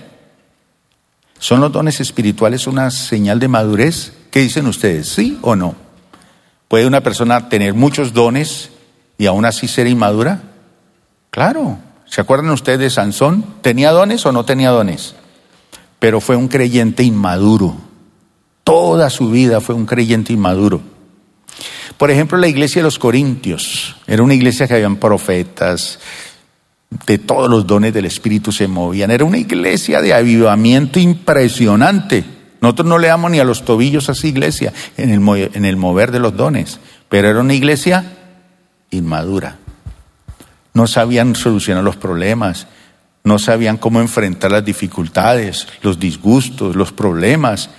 [1.39, 4.13] ¿son los dones espirituales una señal de madurez?
[4.31, 5.09] ¿Qué dicen ustedes?
[5.09, 5.90] ¿Sí o no?
[6.71, 8.71] ¿Puede una persona tener muchos dones
[9.19, 10.41] y aún así ser inmadura?
[11.31, 11.79] Claro.
[12.07, 13.45] ¿Se acuerdan ustedes de Sansón?
[13.61, 15.17] ¿Tenía dones o no tenía dones?
[15.99, 17.75] Pero fue un creyente inmaduro.
[18.63, 20.81] Toda su vida fue un creyente inmaduro.
[21.99, 25.99] Por ejemplo, la iglesia de los Corintios era una iglesia que habían profetas,
[27.05, 29.11] de todos los dones del Espíritu se movían.
[29.11, 32.25] Era una iglesia de avivamiento impresionante.
[32.61, 35.77] Nosotros no le damos ni a los tobillos a esa iglesia en el, en el
[35.77, 38.05] mover de los dones, pero era una iglesia
[38.91, 39.57] inmadura.
[40.75, 42.67] No sabían solucionar los problemas,
[43.25, 47.71] no sabían cómo enfrentar las dificultades, los disgustos, los problemas,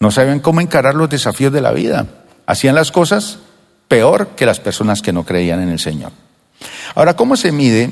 [0.00, 2.06] no sabían cómo encarar los desafíos de la vida.
[2.46, 3.38] Hacían las cosas
[3.88, 6.12] peor que las personas que no creían en el Señor.
[6.94, 7.90] Ahora, ¿cómo se mide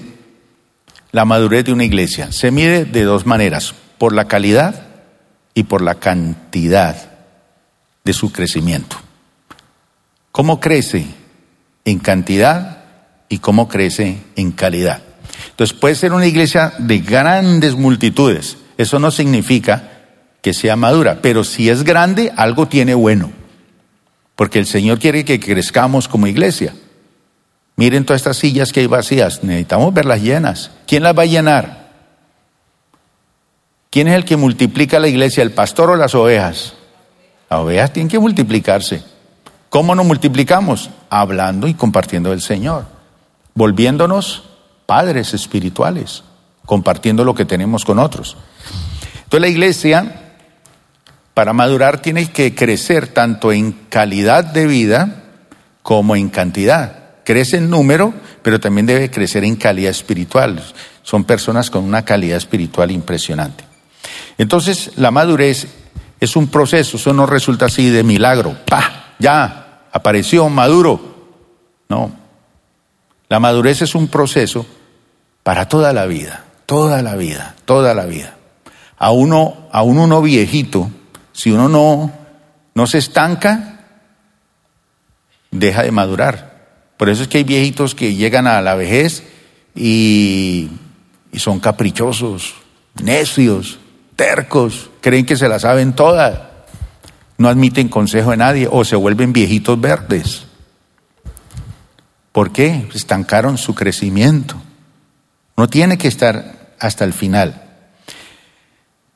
[1.12, 2.32] la madurez de una iglesia?
[2.32, 4.85] Se mide de dos maneras, por la calidad
[5.56, 6.94] y por la cantidad
[8.04, 8.96] de su crecimiento.
[10.30, 11.06] ¿Cómo crece
[11.86, 12.84] en cantidad
[13.30, 15.00] y cómo crece en calidad?
[15.48, 18.58] Entonces puede ser una iglesia de grandes multitudes.
[18.76, 19.92] Eso no significa
[20.42, 23.32] que sea madura, pero si es grande, algo tiene bueno.
[24.34, 26.74] Porque el Señor quiere que crezcamos como iglesia.
[27.76, 30.70] Miren todas estas sillas que hay vacías, necesitamos verlas llenas.
[30.86, 31.85] ¿Quién las va a llenar?
[33.96, 36.74] ¿Quién es el que multiplica la iglesia, el pastor o las ovejas?
[37.48, 39.02] Las ovejas tienen que multiplicarse.
[39.70, 40.90] ¿Cómo nos multiplicamos?
[41.08, 42.84] Hablando y compartiendo el Señor,
[43.54, 44.50] volviéndonos
[44.84, 46.24] padres espirituales,
[46.66, 48.36] compartiendo lo que tenemos con otros.
[49.24, 50.34] Entonces la iglesia,
[51.32, 55.22] para madurar, tiene que crecer tanto en calidad de vida
[55.82, 56.98] como en cantidad.
[57.24, 60.62] Crece en número, pero también debe crecer en calidad espiritual.
[61.02, 63.65] Son personas con una calidad espiritual impresionante.
[64.38, 65.66] Entonces, la madurez
[66.20, 68.56] es un proceso, eso no resulta así de milagro.
[68.66, 69.14] ¡Pah!
[69.18, 71.00] Ya, apareció maduro.
[71.88, 72.12] No.
[73.28, 74.66] La madurez es un proceso
[75.42, 78.36] para toda la vida, toda la vida, toda la vida.
[78.98, 80.90] A uno, a uno viejito,
[81.32, 82.12] si uno no,
[82.74, 83.80] no se estanca,
[85.50, 86.56] deja de madurar.
[86.96, 89.22] Por eso es que hay viejitos que llegan a la vejez
[89.74, 90.70] y,
[91.32, 92.54] y son caprichosos,
[93.02, 93.78] necios,
[94.16, 96.40] tercos, creen que se la saben todas,
[97.38, 100.46] no admiten consejo de nadie o se vuelven viejitos verdes.
[102.32, 102.88] ¿Por qué?
[102.94, 104.56] Estancaron su crecimiento.
[105.56, 107.62] No tiene que estar hasta el final.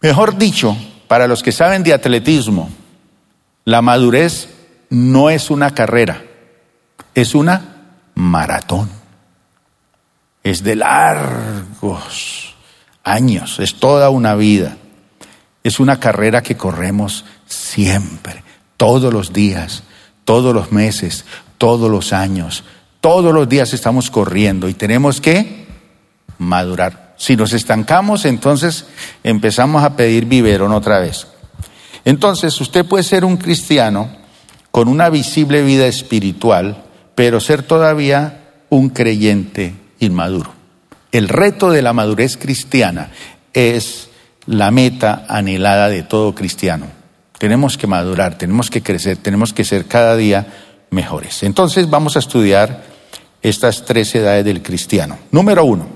[0.00, 0.76] Mejor dicho,
[1.08, 2.70] para los que saben de atletismo,
[3.64, 4.48] la madurez
[4.88, 6.22] no es una carrera,
[7.14, 8.90] es una maratón.
[10.42, 12.54] Es de largos
[13.04, 14.76] años, es toda una vida.
[15.62, 18.42] Es una carrera que corremos siempre,
[18.76, 19.82] todos los días,
[20.24, 21.24] todos los meses,
[21.58, 22.64] todos los años.
[23.00, 25.66] Todos los días estamos corriendo y tenemos que
[26.38, 27.14] madurar.
[27.16, 28.86] Si nos estancamos, entonces
[29.24, 31.26] empezamos a pedir biberón otra vez.
[32.04, 34.10] Entonces, usted puede ser un cristiano
[34.70, 40.52] con una visible vida espiritual, pero ser todavía un creyente inmaduro.
[41.10, 43.10] El reto de la madurez cristiana
[43.52, 44.09] es
[44.50, 46.86] la meta anhelada de todo cristiano.
[47.38, 50.46] Tenemos que madurar, tenemos que crecer, tenemos que ser cada día
[50.90, 51.44] mejores.
[51.44, 52.82] Entonces vamos a estudiar
[53.42, 55.18] estas tres edades del cristiano.
[55.30, 55.86] Número uno,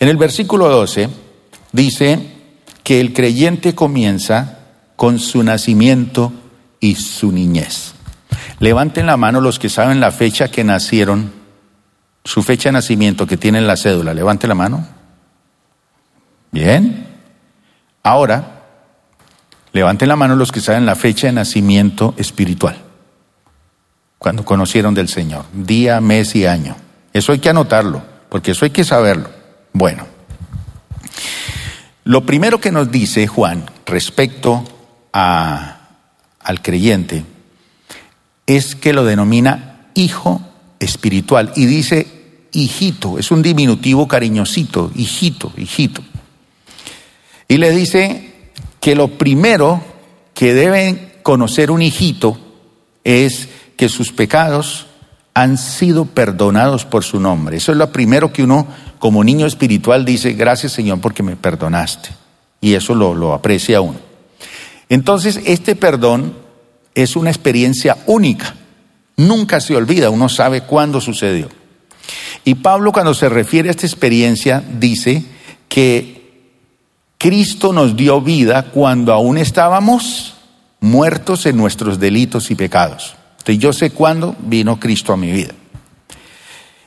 [0.00, 1.10] en el versículo 12
[1.72, 2.18] dice
[2.82, 4.60] que el creyente comienza
[4.96, 6.32] con su nacimiento
[6.80, 7.92] y su niñez.
[8.58, 11.30] Levanten la mano los que saben la fecha que nacieron,
[12.24, 14.14] su fecha de nacimiento que tienen la cédula.
[14.14, 14.86] Levanten la mano.
[16.52, 16.99] Bien.
[18.02, 18.62] Ahora,
[19.72, 22.76] levanten la mano los que saben la fecha de nacimiento espiritual.
[24.18, 25.44] Cuando conocieron del Señor.
[25.52, 26.76] Día, mes y año.
[27.12, 29.30] Eso hay que anotarlo, porque eso hay que saberlo.
[29.72, 30.06] Bueno,
[32.04, 34.64] lo primero que nos dice Juan respecto
[35.12, 37.24] al creyente
[38.46, 40.40] es que lo denomina hijo
[40.78, 46.02] espiritual y dice hijito, es un diminutivo cariñosito, hijito, hijito.
[47.50, 48.30] Y le dice
[48.78, 49.82] que lo primero
[50.34, 52.38] que debe conocer un hijito
[53.02, 54.86] es que sus pecados
[55.34, 57.56] han sido perdonados por su nombre.
[57.56, 58.68] Eso es lo primero que uno
[59.00, 62.10] como niño espiritual dice, gracias Señor porque me perdonaste.
[62.60, 63.98] Y eso lo, lo aprecia uno.
[64.88, 66.36] Entonces, este perdón
[66.94, 68.54] es una experiencia única.
[69.16, 71.48] Nunca se olvida, uno sabe cuándo sucedió.
[72.44, 75.24] Y Pablo cuando se refiere a esta experiencia dice
[75.68, 76.19] que
[77.20, 80.36] Cristo nos dio vida cuando aún estábamos
[80.80, 83.14] muertos en nuestros delitos y pecados.
[83.32, 85.52] Entonces yo sé cuándo vino Cristo a mi vida.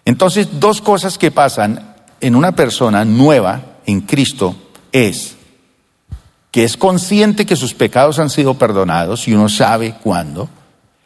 [0.05, 4.55] Entonces, dos cosas que pasan en una persona nueva en Cristo
[4.91, 5.35] es
[6.49, 10.49] que es consciente que sus pecados han sido perdonados y uno sabe cuándo.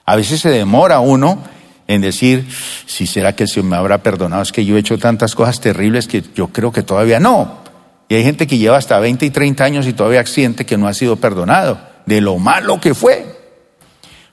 [0.05, 1.43] A veces se demora uno
[1.85, 2.47] en decir,
[2.85, 6.07] si será que Señor me habrá perdonado, es que yo he hecho tantas cosas terribles
[6.07, 7.66] que yo creo que todavía no.
[8.09, 10.87] Y hay gente que lleva hasta 20 y 30 años y todavía siente que no
[10.87, 13.37] ha sido perdonado de lo malo que fue.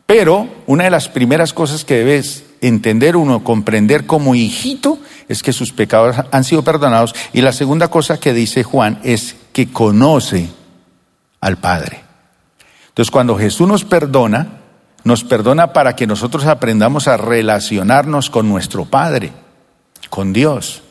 [0.07, 4.99] Pero una de las primeras cosas que debes entender uno, comprender como hijito,
[5.29, 7.15] es que sus pecados han sido perdonados.
[7.33, 10.49] Y la segunda cosa que dice Juan es que conoce
[11.41, 12.03] al Padre.
[12.89, 14.61] Entonces cuando Jesús nos perdona,
[15.03, 19.33] nos perdona para que nosotros aprendamos a relacionarnos con nuestro Padre,
[20.11, 20.83] con Dios.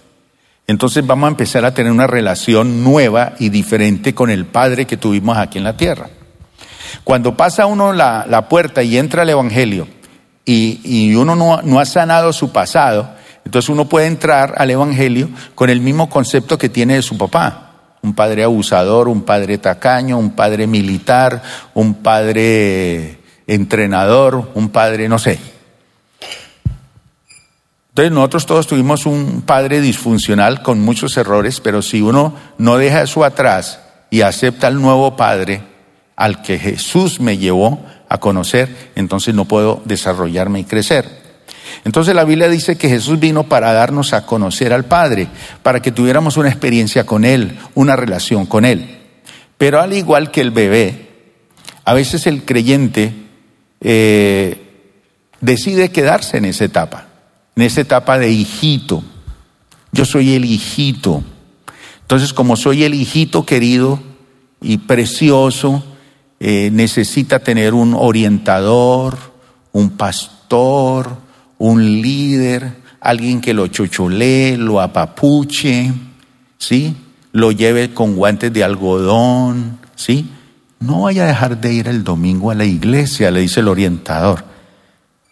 [0.67, 4.97] Entonces vamos a empezar a tener una relación nueva y diferente con el Padre que
[4.97, 6.09] tuvimos aquí en la tierra.
[7.03, 9.87] Cuando pasa uno la, la puerta y entra al Evangelio
[10.45, 13.09] y, y uno no, no ha sanado su pasado,
[13.45, 17.59] entonces uno puede entrar al Evangelio con el mismo concepto que tiene de su papá.
[18.01, 21.41] Un padre abusador, un padre tacaño, un padre militar,
[21.73, 25.39] un padre entrenador, un padre, no sé.
[27.93, 33.03] Entonces nosotros todos tuvimos un padre disfuncional con muchos errores, pero si uno no deja
[33.03, 35.61] eso atrás y acepta al nuevo padre
[36.15, 41.21] al que Jesús me llevó a conocer, entonces no puedo desarrollarme y crecer.
[41.85, 45.27] Entonces la Biblia dice que Jesús vino para darnos a conocer al Padre,
[45.61, 49.01] para que tuviéramos una experiencia con Él, una relación con Él.
[49.59, 51.09] Pero al igual que el bebé,
[51.85, 53.13] a veces el creyente
[53.81, 54.57] eh,
[55.41, 57.12] decide quedarse en esa etapa,
[57.55, 59.03] en esa etapa de hijito.
[59.91, 61.23] Yo soy el hijito.
[62.01, 63.99] Entonces, como soy el hijito querido
[64.61, 65.83] y precioso,
[66.39, 69.17] eh, necesita tener un orientador,
[69.71, 71.17] un pastor,
[71.57, 75.93] un líder, alguien que lo chocholee, lo apapuche,
[76.57, 76.95] ¿sí?
[77.31, 80.29] Lo lleve con guantes de algodón, ¿sí?
[80.79, 84.43] No vaya a dejar de ir el domingo a la iglesia, le dice el orientador.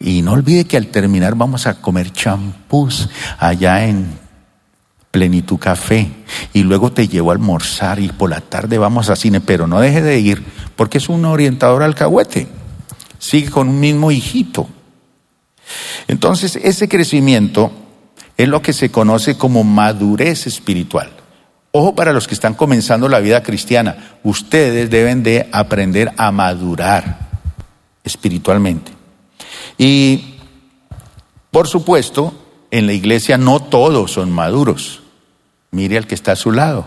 [0.02, 4.18] Y no olvide que al terminar vamos a comer champús allá en
[5.12, 6.10] Plenitud Café.
[6.52, 9.78] Y luego te llevo a almorzar y por la tarde vamos a cine, pero no
[9.78, 10.44] deje de ir
[10.74, 12.48] porque es un orientador alcahuete.
[13.20, 14.68] Sigue con un mismo hijito.
[16.08, 17.70] Entonces, ese crecimiento
[18.36, 21.12] es lo que se conoce como madurez espiritual.
[21.70, 27.30] Ojo para los que están comenzando la vida cristiana, ustedes deben de aprender a madurar
[28.02, 29.01] espiritualmente.
[29.78, 30.36] Y,
[31.50, 32.34] por supuesto,
[32.70, 35.02] en la iglesia no todos son maduros.
[35.70, 36.86] Mire al que está a su lado.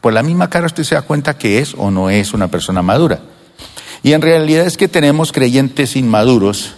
[0.00, 2.82] Por la misma cara usted se da cuenta que es o no es una persona
[2.82, 3.20] madura.
[4.02, 6.74] Y en realidad es que tenemos creyentes inmaduros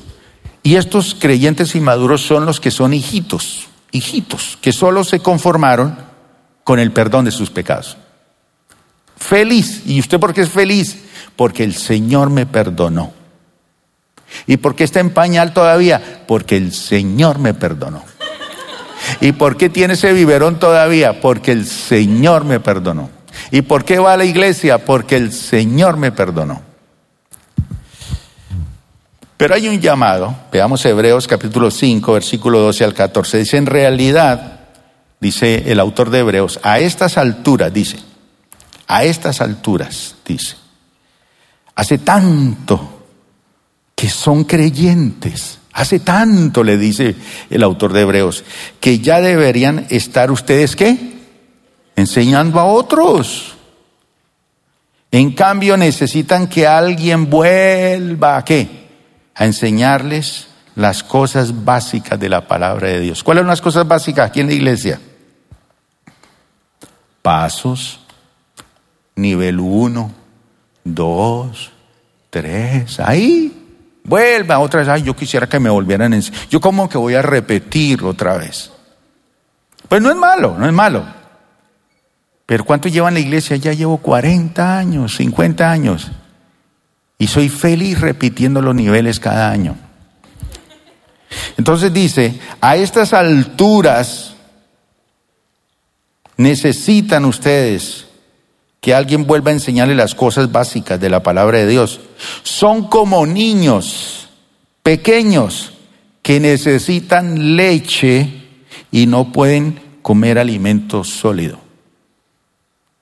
[0.63, 5.99] y estos creyentes inmaduros son los que son hijitos, hijitos, que solo se conformaron
[6.65, 7.97] con el perdón de sus pecados.
[9.17, 9.83] Feliz.
[9.87, 10.99] ¿Y usted por qué es feliz?
[11.37, 13.13] Porque el Señor me perdonó.
[14.47, 16.23] ¿Y por qué está en pañal todavía?
[16.27, 18.05] Porque el Señor me perdonó.
[19.21, 21.21] ¿Y por qué tiene ese biberón todavía?
[21.21, 23.11] Porque el Señor me perdonó.
[23.51, 24.85] ¿Y por qué va a la iglesia?
[24.85, 26.63] Porque el Señor me perdonó.
[29.37, 34.61] Pero hay un llamado, veamos Hebreos capítulo 5, versículo 12 al 14, dice, en realidad,
[35.21, 38.01] dice el autor de Hebreos, a estas alturas, dice,
[38.89, 40.57] a estas alturas, dice,
[41.77, 42.98] hace tanto
[43.99, 47.17] que son creyentes, hace tanto, le dice
[47.51, 48.45] el autor de Hebreos,
[48.79, 51.19] que ya deberían estar ustedes, ¿qué?
[51.97, 53.57] Enseñando a otros.
[55.11, 58.87] En cambio, necesitan que alguien vuelva a qué?
[59.35, 60.47] A enseñarles
[60.77, 63.25] las cosas básicas de la palabra de Dios.
[63.25, 65.01] ¿Cuáles son las cosas básicas aquí en la iglesia?
[67.21, 67.99] Pasos,
[69.17, 70.13] nivel 1,
[70.85, 71.73] 2,
[72.31, 73.58] 3, ahí.
[74.09, 76.19] Vuelva otra vez, ay, yo quisiera que me volvieran.
[76.51, 78.73] Yo como que voy a repetir otra vez.
[79.89, 81.05] Pues no es malo, no es malo.
[82.47, 83.57] Pero ¿cuánto lleva en la iglesia?
[83.57, 86.11] Ya llevo 40 años, 50 años.
[87.19, 89.77] Y soy feliz repitiendo los niveles cada año.
[91.59, 94.35] Entonces dice, a estas alturas
[96.39, 98.08] necesitan ustedes
[98.89, 102.01] que alguien vuelva a enseñarles las cosas básicas de la palabra de Dios.
[102.43, 104.31] Son como niños
[104.83, 105.75] pequeños
[106.23, 108.47] que necesitan leche
[108.91, 111.59] y no pueden comer alimento sólido.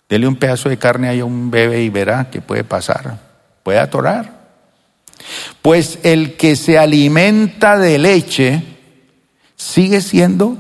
[0.09, 3.21] Dele un pedazo de carne a un bebé y verá qué puede pasar.
[3.63, 4.57] Puede atorar.
[5.63, 8.61] Pues el que se alimenta de leche
[9.55, 10.59] sigue siendo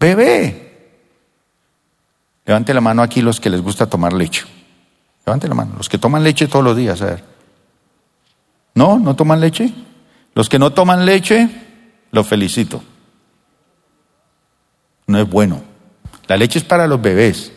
[0.00, 0.69] bebé.
[2.50, 4.44] Levante la mano aquí los que les gusta tomar leche.
[5.24, 5.74] Levante la mano.
[5.76, 7.24] Los que toman leche todos los días, a ver.
[8.74, 8.98] ¿No?
[8.98, 9.72] ¿No toman leche?
[10.34, 11.48] Los que no toman leche,
[12.10, 12.82] los felicito.
[15.06, 15.62] No es bueno.
[16.26, 17.52] La leche es para los bebés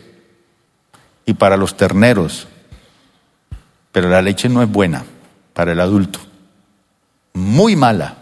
[1.26, 2.46] y para los terneros,
[3.90, 5.04] pero la leche no es buena
[5.54, 6.20] para el adulto.
[7.32, 8.14] Muy mala,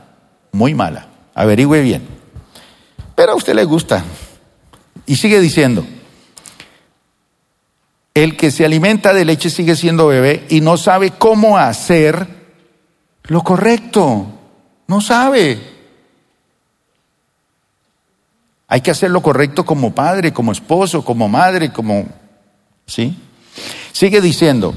[0.53, 1.07] muy mala.
[1.35, 2.09] Averigüe bien.
[3.15, 4.03] Pero a usted le gusta.
[5.05, 5.85] Y sigue diciendo,
[8.15, 12.27] el que se alimenta de leche sigue siendo bebé y no sabe cómo hacer
[13.25, 14.27] lo correcto.
[14.87, 15.59] No sabe.
[18.69, 22.07] Hay que hacer lo correcto como padre, como esposo, como madre, como...
[22.87, 23.17] ¿Sí?
[23.93, 24.75] Sigue diciendo,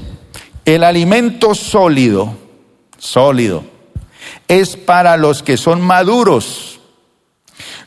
[0.64, 2.36] el alimento sólido,
[2.98, 3.64] sólido,
[4.48, 6.80] es para los que son maduros,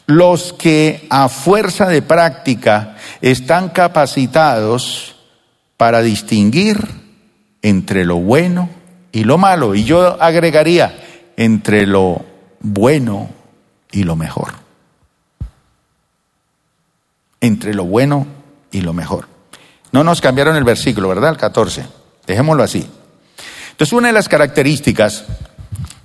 [0.07, 5.15] los que a fuerza de práctica están capacitados
[5.79, 6.77] para distinguir
[7.61, 8.69] entre lo bueno
[9.13, 9.75] y lo malo.
[9.75, 12.21] Y yo agregaría entre lo
[12.59, 13.29] bueno
[13.89, 14.55] y lo mejor.
[17.39, 18.27] Entre lo bueno
[18.71, 19.29] y lo mejor.
[19.93, 21.29] No nos cambiaron el versículo, ¿verdad?
[21.29, 21.85] El 14.
[22.27, 22.85] Dejémoslo así.
[23.71, 25.23] Entonces, una de las características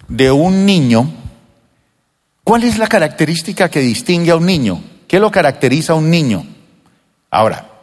[0.06, 1.12] de un niño,
[2.44, 4.80] ¿cuál es la característica que distingue a un niño?
[5.08, 6.46] ¿Qué lo caracteriza a un niño?
[7.28, 7.73] Ahora,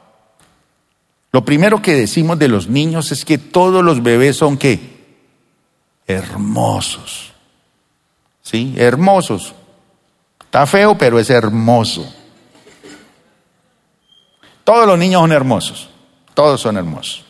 [1.32, 4.79] lo primero que decimos de los niños es que todos los bebés son qué?
[6.05, 7.32] Hermosos.
[8.41, 8.73] ¿Sí?
[8.77, 9.55] Hermosos.
[10.41, 12.13] Está feo, pero es hermoso.
[14.65, 15.89] Todos los niños son hermosos.
[16.34, 17.23] Todos son hermosos.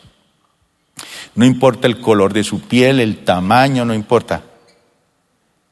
[1.34, 4.42] No importa el color de su piel, el tamaño, no importa.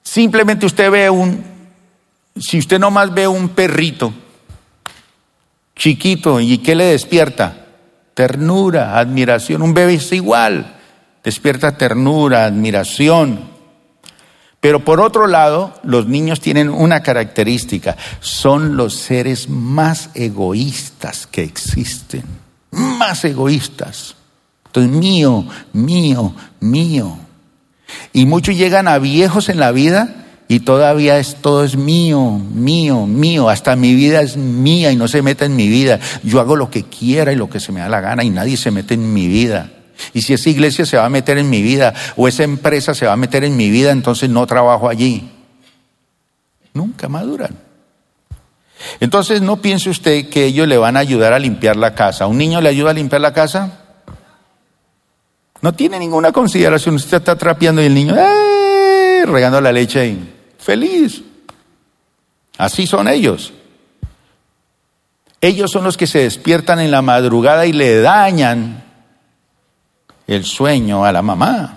[0.02, 1.44] Simplemente usted ve un,
[2.36, 4.12] si usted nomás ve un perrito
[5.76, 7.59] chiquito y ¿qué le despierta?
[8.20, 9.62] Ternura, admiración.
[9.62, 10.76] Un bebé es igual,
[11.24, 13.48] despierta ternura, admiración.
[14.60, 21.42] Pero por otro lado, los niños tienen una característica, son los seres más egoístas que
[21.42, 22.24] existen,
[22.72, 24.16] más egoístas.
[24.66, 27.16] Entonces, mío, mío, mío.
[28.12, 30.19] Y muchos llegan a viejos en la vida
[30.50, 35.06] y todavía es todo es mío, mío, mío, hasta mi vida es mía y no
[35.06, 36.00] se mete en mi vida.
[36.24, 38.56] Yo hago lo que quiera y lo que se me da la gana y nadie
[38.56, 39.70] se mete en mi vida.
[40.12, 43.06] Y si esa iglesia se va a meter en mi vida o esa empresa se
[43.06, 45.30] va a meter en mi vida, entonces no trabajo allí.
[46.74, 47.56] Nunca maduran.
[48.98, 52.26] Entonces no piense usted que ellos le van a ayudar a limpiar la casa.
[52.26, 53.84] ¿Un niño le ayuda a limpiar la casa?
[55.62, 56.96] No tiene ninguna consideración.
[56.96, 59.24] Usted está trapeando y el niño, ¡eh!
[59.26, 60.36] regando la leche ahí.
[60.60, 61.22] Feliz.
[62.58, 63.52] Así son ellos.
[65.40, 68.84] Ellos son los que se despiertan en la madrugada y le dañan
[70.26, 71.76] el sueño a la mamá.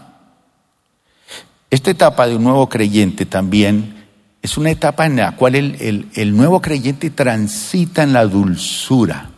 [1.70, 4.06] Esta etapa de un nuevo creyente también
[4.42, 9.30] es una etapa en la cual el, el nuevo creyente transita en la dulzura,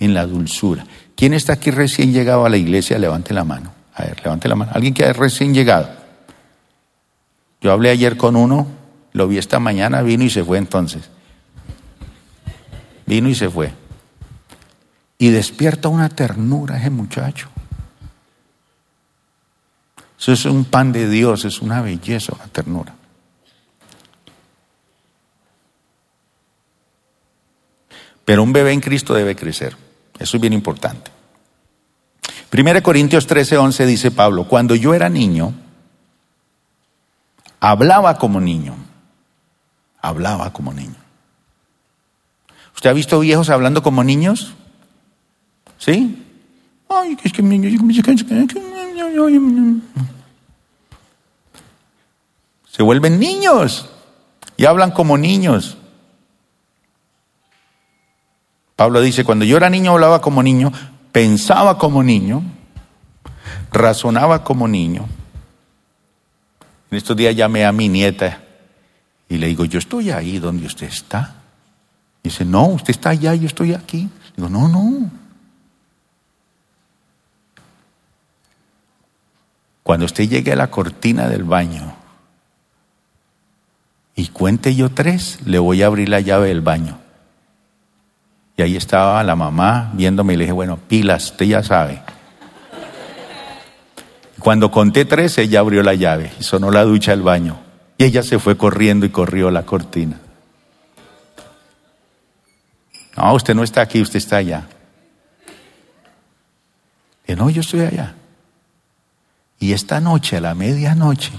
[0.00, 0.86] en la dulzura.
[1.14, 2.98] ¿Quién está aquí recién llegado a la iglesia?
[2.98, 3.72] Levante la mano.
[3.94, 4.72] A ver, levante la mano.
[4.74, 6.03] ¿Alguien que ha recién llegado?
[7.64, 8.66] Yo hablé ayer con uno,
[9.14, 11.08] lo vi esta mañana, vino y se fue entonces.
[13.06, 13.72] Vino y se fue.
[15.16, 17.48] Y despierta una ternura ese muchacho.
[20.18, 22.94] Eso es un pan de Dios, es una belleza, una ternura.
[28.26, 29.74] Pero un bebé en Cristo debe crecer.
[30.18, 31.10] Eso es bien importante.
[32.52, 35.54] 1 Corintios 13, 11 dice Pablo, cuando yo era niño,
[37.60, 38.74] hablaba como niño.
[40.00, 40.96] Hablaba como niño.
[42.74, 44.54] ¿Usted ha visto viejos hablando como niños?
[45.78, 46.22] ¿Sí?
[46.88, 47.42] Ay, es que
[52.70, 53.88] se vuelven niños
[54.56, 55.76] y hablan como niños.
[58.74, 60.72] Pablo dice, cuando yo era niño hablaba como niño,
[61.12, 62.42] pensaba como niño,
[63.70, 65.06] razonaba como niño.
[66.94, 68.40] En estos días llamé a mi nieta
[69.28, 71.34] y le digo, yo estoy ahí donde usted está.
[72.22, 74.08] Y dice, no, usted está allá, yo estoy aquí.
[74.36, 75.10] Digo, no, no.
[79.82, 81.96] Cuando usted llegue a la cortina del baño
[84.14, 87.00] y cuente yo tres, le voy a abrir la llave del baño.
[88.56, 92.13] Y ahí estaba la mamá viéndome y le dije, bueno, pilas, usted ya sabe.
[94.44, 97.56] Cuando conté tres, ella abrió la llave y sonó la ducha del baño.
[97.96, 100.20] Y ella se fue corriendo y corrió la cortina.
[103.16, 104.66] No, usted no está aquí, usted está allá.
[107.26, 108.16] Y no, yo estoy allá.
[109.60, 111.32] Y esta noche, a la medianoche,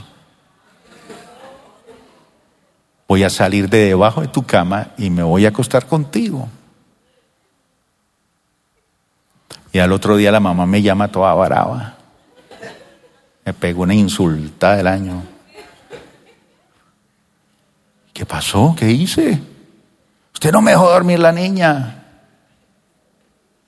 [3.08, 6.50] voy a salir de debajo de tu cama y me voy a acostar contigo.
[9.72, 11.95] Y al otro día la mamá me llama toda baraba.
[13.46, 15.24] Me pegó una insulta del año.
[18.12, 18.76] ¿Qué pasó?
[18.78, 19.40] ¿Qué hice?
[20.34, 22.04] Usted no me dejó dormir la niña.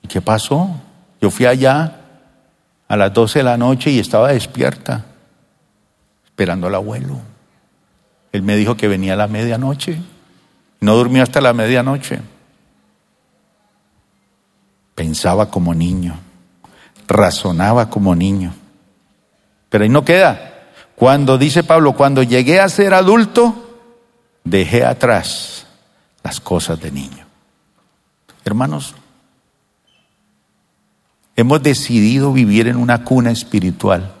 [0.02, 0.68] ¿Y qué pasó?
[1.20, 1.96] Yo fui allá
[2.88, 5.04] a las 12 de la noche y estaba despierta.
[6.24, 7.20] esperando al abuelo.
[8.32, 10.00] Él me dijo que venía a la medianoche.
[10.80, 12.20] No durmió hasta la medianoche.
[14.94, 16.18] Pensaba como niño,
[17.06, 18.52] razonaba como niño.
[19.68, 20.54] Pero ahí no queda.
[20.96, 23.68] Cuando dice Pablo, cuando llegué a ser adulto,
[24.44, 25.66] dejé atrás
[26.22, 27.26] las cosas de niño.
[28.44, 28.94] Hermanos,
[31.36, 34.12] hemos decidido vivir en una cuna espiritual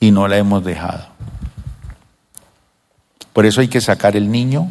[0.00, 1.08] y no la hemos dejado.
[3.32, 4.70] Por eso hay que sacar el niño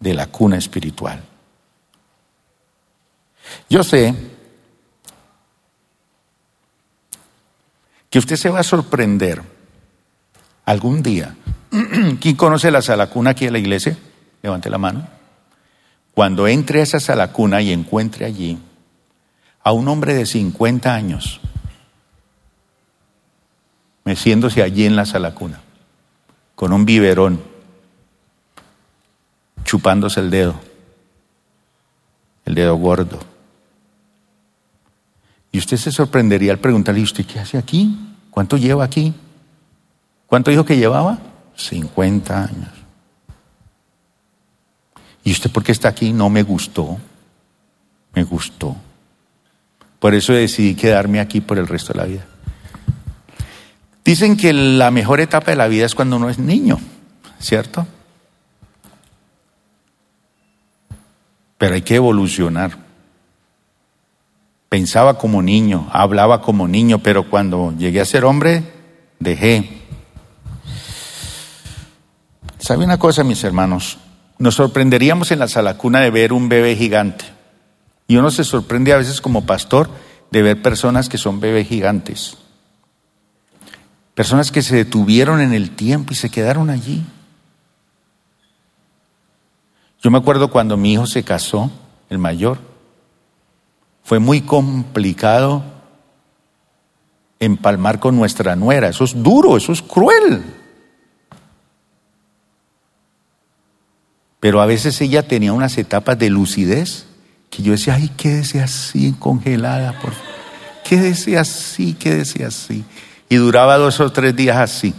[0.00, 1.22] de la cuna espiritual.
[3.68, 4.14] Yo sé
[8.14, 9.42] que usted se va a sorprender
[10.66, 11.34] algún día.
[12.20, 13.98] ¿Quién conoce la salacuna aquí en la iglesia?
[14.40, 15.08] Levante la mano.
[16.14, 18.56] Cuando entre a esa salacuna y encuentre allí
[19.64, 21.40] a un hombre de 50 años,
[24.04, 25.60] meciéndose allí en la salacuna,
[26.54, 27.42] con un biberón,
[29.64, 30.60] chupándose el dedo,
[32.44, 33.33] el dedo gordo.
[35.54, 37.96] Y usted se sorprendería al preguntarle, ¿y usted qué hace aquí?
[38.28, 39.14] ¿Cuánto lleva aquí?
[40.26, 41.20] ¿Cuánto dijo que llevaba?
[41.54, 42.72] 50 años.
[45.22, 46.12] ¿Y usted por qué está aquí?
[46.12, 46.98] No me gustó.
[48.14, 48.74] Me gustó.
[50.00, 52.26] Por eso decidí quedarme aquí por el resto de la vida.
[54.04, 56.80] Dicen que la mejor etapa de la vida es cuando uno es niño,
[57.38, 57.86] ¿cierto?
[61.58, 62.83] Pero hay que evolucionar.
[64.74, 68.64] Pensaba como niño, hablaba como niño, pero cuando llegué a ser hombre,
[69.20, 69.84] dejé.
[72.58, 73.98] ¿Sabe una cosa, mis hermanos?
[74.36, 77.24] Nos sorprenderíamos en la salacuna de ver un bebé gigante.
[78.08, 79.88] Y uno se sorprende a veces como pastor
[80.32, 82.36] de ver personas que son bebés gigantes.
[84.16, 87.06] Personas que se detuvieron en el tiempo y se quedaron allí.
[90.02, 91.70] Yo me acuerdo cuando mi hijo se casó,
[92.10, 92.73] el mayor,
[94.04, 95.64] fue muy complicado
[97.40, 98.88] empalmar con nuestra nuera.
[98.88, 100.44] Eso es duro, eso es cruel.
[104.40, 107.06] Pero a veces ella tenía unas etapas de lucidez
[107.48, 110.34] que yo decía, ay, quédese así, congelada, por favor.
[110.84, 112.84] Quédese así, quédese así.
[113.30, 114.92] Y duraba dos o tres días así.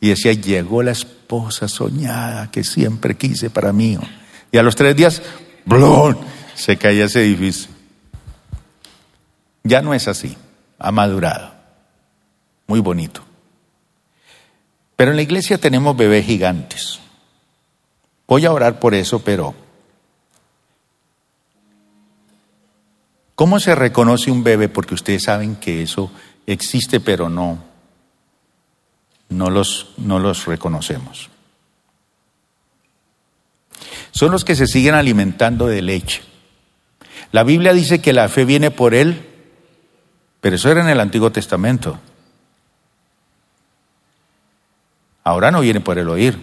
[0.00, 3.98] Y decía, llegó la esposa soñada que siempre quise para mí.
[4.50, 5.20] Y a los tres días,
[5.66, 6.16] ¡blon!
[6.54, 7.73] se caía ese edificio.
[9.64, 10.36] Ya no es así,
[10.78, 11.52] ha madurado.
[12.66, 13.22] Muy bonito.
[14.96, 17.00] Pero en la iglesia tenemos bebés gigantes.
[18.26, 19.54] Voy a orar por eso, pero
[23.34, 24.68] ¿cómo se reconoce un bebé?
[24.68, 26.10] Porque ustedes saben que eso
[26.46, 27.58] existe, pero no,
[29.30, 31.30] no los, no los reconocemos.
[34.10, 36.22] Son los que se siguen alimentando de leche.
[37.32, 39.33] La Biblia dice que la fe viene por él,
[40.44, 41.98] pero eso era en el Antiguo Testamento.
[45.22, 46.38] Ahora no viene por el oír,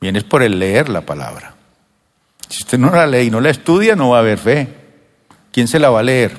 [0.00, 1.54] viene por el leer la palabra.
[2.48, 4.74] Si usted no la lee y no la estudia, no va a haber fe.
[5.52, 6.32] ¿Quién se la va a leer?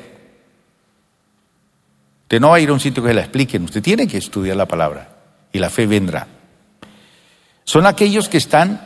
[2.24, 4.18] Usted no va a ir a un sitio que se la expliquen, usted tiene que
[4.18, 5.16] estudiar la palabra
[5.54, 6.28] y la fe vendrá.
[7.64, 8.86] Son aquellos que están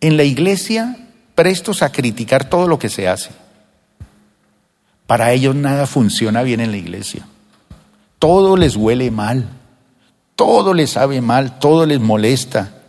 [0.00, 0.96] en la iglesia
[1.36, 3.30] prestos a criticar todo lo que se hace.
[5.10, 7.26] Para ellos nada funciona bien en la iglesia.
[8.20, 9.48] Todo les huele mal,
[10.36, 12.80] todo les sabe mal, todo les molesta.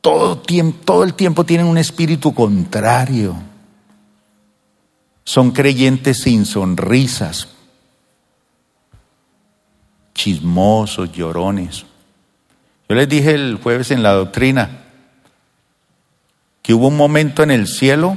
[0.00, 0.40] Todo,
[1.04, 3.36] el tiempo tienen un espíritu contrario.
[5.22, 7.48] Son creyentes sin sonrisas,
[10.14, 11.84] chismosos, llorones.
[12.88, 14.84] Yo les dije el jueves en la doctrina
[16.62, 18.16] que hubo un momento en el cielo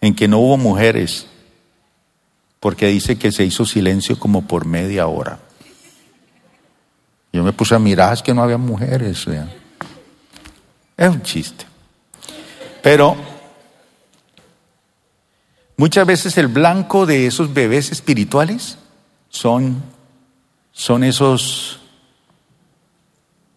[0.00, 1.30] en que no hubo mujeres,
[2.64, 5.38] porque dice que se hizo silencio como por media hora.
[7.30, 9.26] Yo me puse a mirar, es que no había mujeres.
[10.96, 11.66] Es un chiste.
[12.82, 13.16] Pero
[15.76, 18.78] muchas veces el blanco de esos bebés espirituales
[19.28, 19.82] son
[20.72, 21.80] son esos...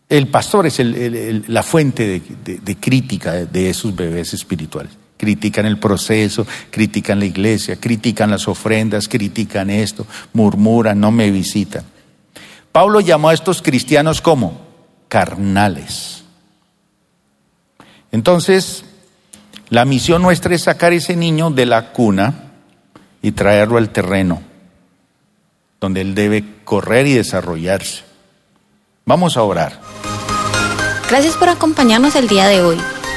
[0.10, 0.82] El pastor es
[1.48, 4.92] la fuente de, crítica de esos bebés espirituales.
[5.18, 11.84] Critican el proceso, critican la iglesia, critican las ofrendas, critican esto, murmuran, no me visitan.
[12.72, 14.62] Pablo llamó a estos cristianos como
[15.08, 16.24] carnales.
[18.12, 18.86] Entonces,
[19.70, 22.52] la misión nuestra es sacar ese niño de la cuna
[23.22, 24.42] y traerlo al terreno
[25.80, 28.04] donde Él debe correr y desarrollarse.
[29.06, 29.80] Vamos a orar.
[31.10, 32.78] Gracias por acompañarnos el día de hoy.